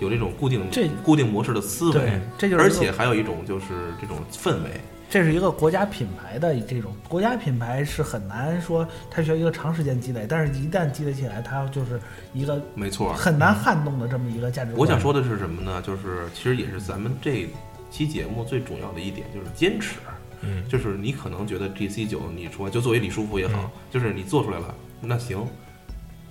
[0.00, 3.66] 有这种固定这固定模式的思维，，这就是而且还有一种就是
[4.00, 4.80] 这种氛围。
[5.10, 12.00] 这是一个国家品牌的这种国家品牌是很难说它需要一个长时间积累，但是一旦积累起来，它就是
[12.32, 14.78] 一个没错，很难撼动的这么一个价值观。
[14.78, 15.82] 我想说的是什么呢？
[15.82, 17.48] 就是其实也是咱们这
[17.90, 19.96] 期节目最重要的一点，就是坚持。
[20.42, 25.44] 嗯就是你可能觉得 GC 九，你说就作为李书福也好，嗯就是你做出来了，那行，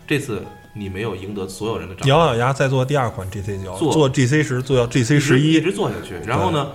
[0.08, 0.42] 这次
[0.74, 6.16] 你没有赢得所有人的掌声，咬咬牙再做第二款 GC 九，做做 GC 十，做 GC 一十一，一直做下去。
[6.26, 6.72] 然后呢，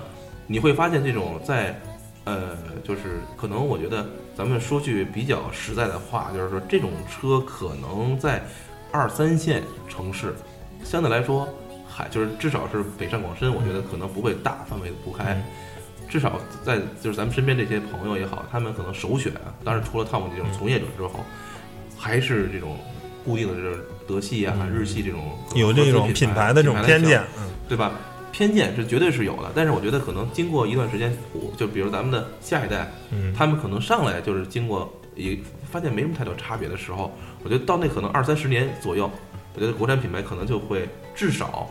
[0.46, 1.76] 你会发现这种在
[2.24, 4.06] 呃，就是可能我觉得
[4.36, 8.42] 咱们说句比较实在的话，就是说这种车可能在
[8.90, 10.34] 二三线城市
[10.82, 11.48] 相对来说
[11.88, 15.34] 还就是至少是北上广深，我觉得可能不会大范围的铺开。
[15.34, 15.44] 嗯
[16.06, 21.24] 至少在就是咱们身边这些朋友也好，他们可能首选啊，当然除了 Tom 这种从业者之后，
[21.98, 22.78] 还是这种
[23.24, 27.90] 固定的这种德系啊、嗯日系这种有这种品牌牌的这种偏见，嗯对吧？
[28.34, 35.38] 偏见是绝对是有的，但是我觉得可能经过一段时间，我就比如咱们的下一代，嗯，他们可能上来就是经过也
[35.70, 37.12] 发现没什么太多差别的时候，
[37.44, 39.08] 我觉得到那可能二三十年左右，
[39.54, 41.70] 我觉得国产品牌可能就会至少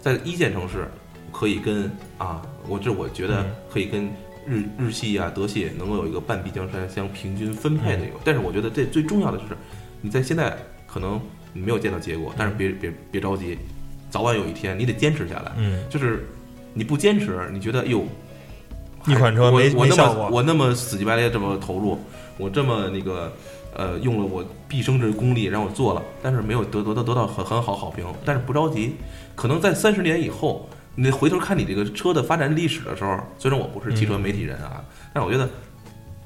[0.00, 0.90] 在一线城市
[1.30, 4.06] 可以跟啊，我这我觉得嗯可以跟
[4.46, 8.14] 日日系啊、德系能够有一个半壁江山相平均分配嗯的一个。
[8.24, 9.54] 但是我觉得这最重要的就是
[10.00, 10.56] 你在现在
[10.86, 11.20] 可能
[11.52, 13.58] 你没有见到结果，但是别别别着急，
[14.10, 15.52] 早晚有一天你得坚持下来。
[15.56, 16.26] 嗯，就是
[16.74, 18.04] 你不坚持，你觉得哎呦，
[19.06, 21.98] 一款车没我效果么我那么死乞白赖这么投入，
[22.36, 23.32] 我这么那个
[23.74, 28.04] 呃用了我毕生之功力，然后我做了，但是没有得得到得到很很好好评。
[28.24, 28.96] 但是不着急，
[29.34, 35.48] 可能在三十年以后，你回头看你这个车的发展历史的时候，虽然我不是汽车媒体人啊，但是我觉得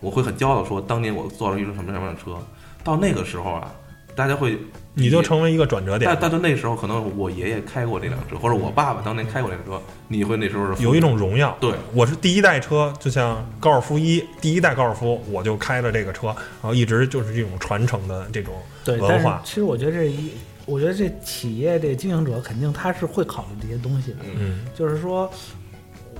[0.00, 2.36] 我会很骄傲的说，当年我做了一辆什么什么样的车。
[2.84, 3.72] 到那个时候啊，
[4.16, 4.58] 大家会
[4.94, 11.56] 你就成为一个转折点但，但到那时候，可能我爷爷开过这辆车，或者我爸爸当年开过这辆车，你会那时候有一种荣耀。
[11.60, 19.40] 对，我是第一代车，就像高尔夫一第一代高尔夫，我就开了这个车，然后一直就是这种传承的这种对，文化。
[19.44, 20.32] 其实我觉得这一，
[20.66, 25.30] 我觉得这企业这经营者肯定他是会考虑这些东西的，嗯就是说，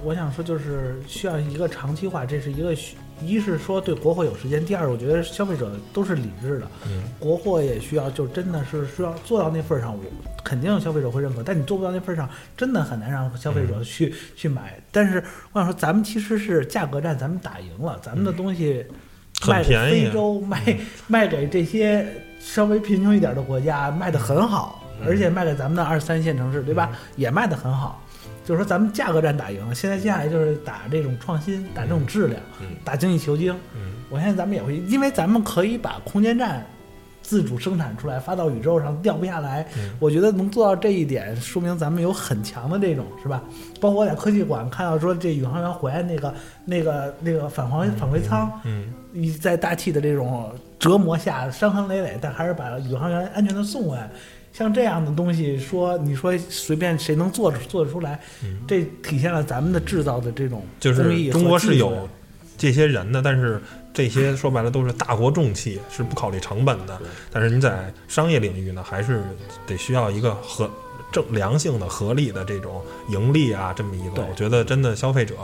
[0.05, 10.01] 我想说就是需要一个长期化，这是一个需一是说对国货有时间，第二我觉得消费者都是理智的，嗯国货也需要，就真的是需要做到那份儿上，我
[10.43, 11.43] 肯定消费者会认可。
[11.43, 14.77] 但你做不到那份儿上，真的很难让消费嗯者去、去买。
[14.91, 15.23] 但是
[15.53, 18.85] 我想说，咱们其实是价格战，咱们打赢了，咱们的东西
[19.47, 20.77] 卖给非洲，卖
[21.07, 22.05] 卖给这些
[22.41, 26.91] 稍微贫穷一点的国家，卖的很好，嗯而且卖给咱们的二三线城市，对吧？
[27.15, 28.02] 也卖的很好。
[28.45, 33.55] 就是说，咱们价格战打赢了，现在接下来就是打这种创新，打这种质量，嗯打精益求精。
[33.75, 36.67] 嗯我相信咱们也会，因为咱们可以把空间站
[37.23, 39.67] 自主生产出来，发到宇宙上掉不下来。
[39.79, 43.43] 嗯我觉得能做到这一点，说明咱们有很强的这种是吧？
[43.81, 46.35] 包括我在科技馆看到说，这宇航员回来那个
[46.65, 54.11] 那个那个返回返回舱，嗯一在大气的这种折磨下伤痕累累，但还是把宇航员安全的送回来。
[54.53, 58.21] 像这样的东西，说你说随便谁能做出做得出来，
[58.69, 62.09] 这体现了咱们的制造的这种嗯就是中国是有
[62.59, 63.61] 这些人的，但是
[63.93, 67.01] 这些说白了都是大国重器，是不考虑成本的。
[67.31, 69.23] 但是你在商业领域呢，还是
[69.67, 70.71] 得需要一个合
[71.11, 74.23] 正良性的、合理的这种盈利啊，这么一个。
[74.23, 75.35] 我觉得真的消费者，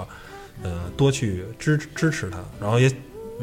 [0.63, 2.39] 呃，多去支支持它。
[2.61, 2.91] 然后也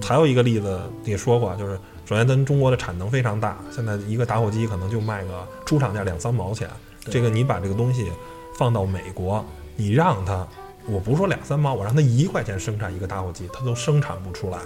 [0.02, 6.70] 还有一个例子也说过，就是首先咱中国的产能非常大，现在一个打火机可能就卖个出厂价两三毛钱。
[7.00, 8.12] 这个你把这个东西
[8.58, 9.44] 放到美国，
[9.76, 10.48] 你让它，
[10.86, 14.60] 我不是说两三毛，我让它一块钱生产一个打火机，它都生产不出来。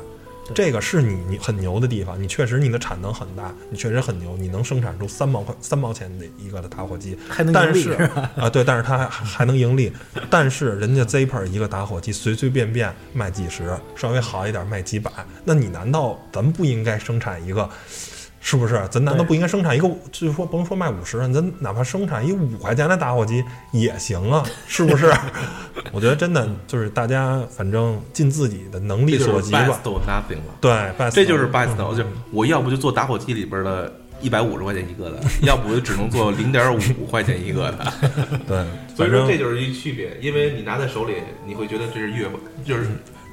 [0.53, 7.95] 对这个是你你很牛的地方，你确实你的产能很大，你确实很牛，你能生产出三毛块三毛钱的一个的打火机，还能盈但是利？
[8.35, 9.91] 啊，对，但是它还还能盈利，
[10.29, 15.11] 但是人家 Zipper 一个打火机随随便便卖几十，稍微好一点卖几百，
[15.43, 17.69] 那你难道咱们不应该生产一个？
[18.41, 18.81] 是不是？
[18.89, 19.87] 咱难道不应该生产一个？
[20.11, 25.13] 就是说，甭说卖五十，咱哪怕生产一五块钱的打火机也行啊，是不是？
[25.91, 29.89] 我觉得真的就是大家反正尽自己的能力所及吧 best。
[29.89, 30.53] or nothing 了。
[30.61, 37.93] 对这就是 best，嗯就是我要不就做打火机里边的一百五十块钱一个的，要不就只能做零点五块钱一个的。
[38.47, 38.65] 对，
[38.95, 41.15] 所以反正说这就是一区别，因为你拿在手里，
[41.45, 42.27] 你会觉得这是月，
[42.65, 42.83] 就是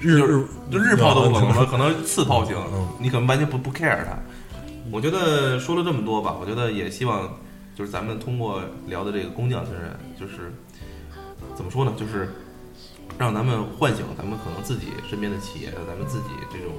[0.00, 4.16] 日就是就日抛都可能嗯了，可能次抛型嗯，你可能完全不不 care 它。
[4.92, 7.38] 我觉得说了这么多吧，我觉得也希望
[7.74, 10.52] 就是咱们通过聊的这个工匠精神，就是
[11.54, 12.28] 怎么说呢，就是
[13.18, 16.72] 让咱们唤醒咱们可能自己身边的企业，咱们自己这种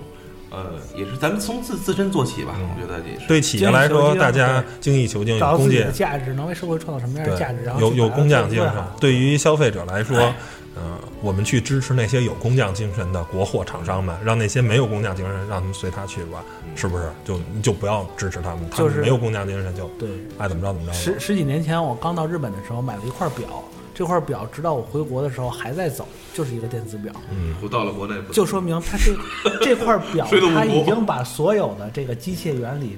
[0.50, 3.28] 呃，也是咱们从自自身做起吧，嗯我觉得也是。
[3.28, 8.84] 对企业来说，大家精益求精，有工匠找到自己的价值，能为社会创造什么样的价值，然后有有工匠精神。
[9.00, 10.34] 对于消费者来说，
[10.78, 16.44] 呃，我们去支持那些有工匠精神的国货厂商们，让那些没有工匠精神，让他们随他去吧，
[16.76, 17.10] 是不是？
[17.26, 20.08] 就你就不要支持他们，他就是们没有工匠精神就对，
[20.38, 20.94] 爱怎么着怎么着。
[20.94, 23.64] 十十几年前我刚到日本的时候，买了一块表，
[23.96, 32.98] 这块表直到我回国的时候还在走，就是一个电子表，嗯，不到了国内就说明它这这块表 它已经把所有的这个机械原理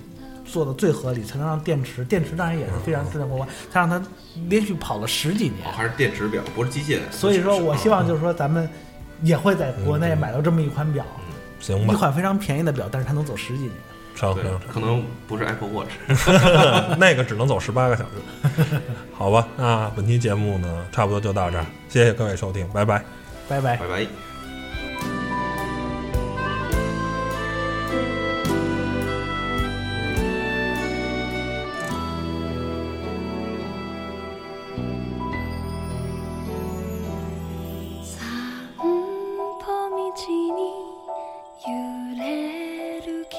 [0.52, 4.02] 做的最合理，才能让电池，电池当然也是非常质量过关，它让它
[4.47, 5.72] 连续跑了十几年哦，。
[5.76, 7.00] 还是电池表，不是机械。
[7.12, 8.68] 所以说我希望就是说咱们
[9.22, 11.06] 也会在国内买到这么一款表，
[11.60, 13.72] 行吧，一款非常便宜的表，但是它能走十几年。
[14.20, 15.91] 对成成，可能不是 Apple Watch。
[17.00, 18.82] 那个只能走十八个小时。
[19.16, 23.02] 好吧，那本期节目呢，差不多就到这儿，谢谢各位收听，拜拜。
[23.47, 23.78] 拜拜。
[23.78, 24.29] 拜拜。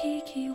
[0.24, 0.48] 木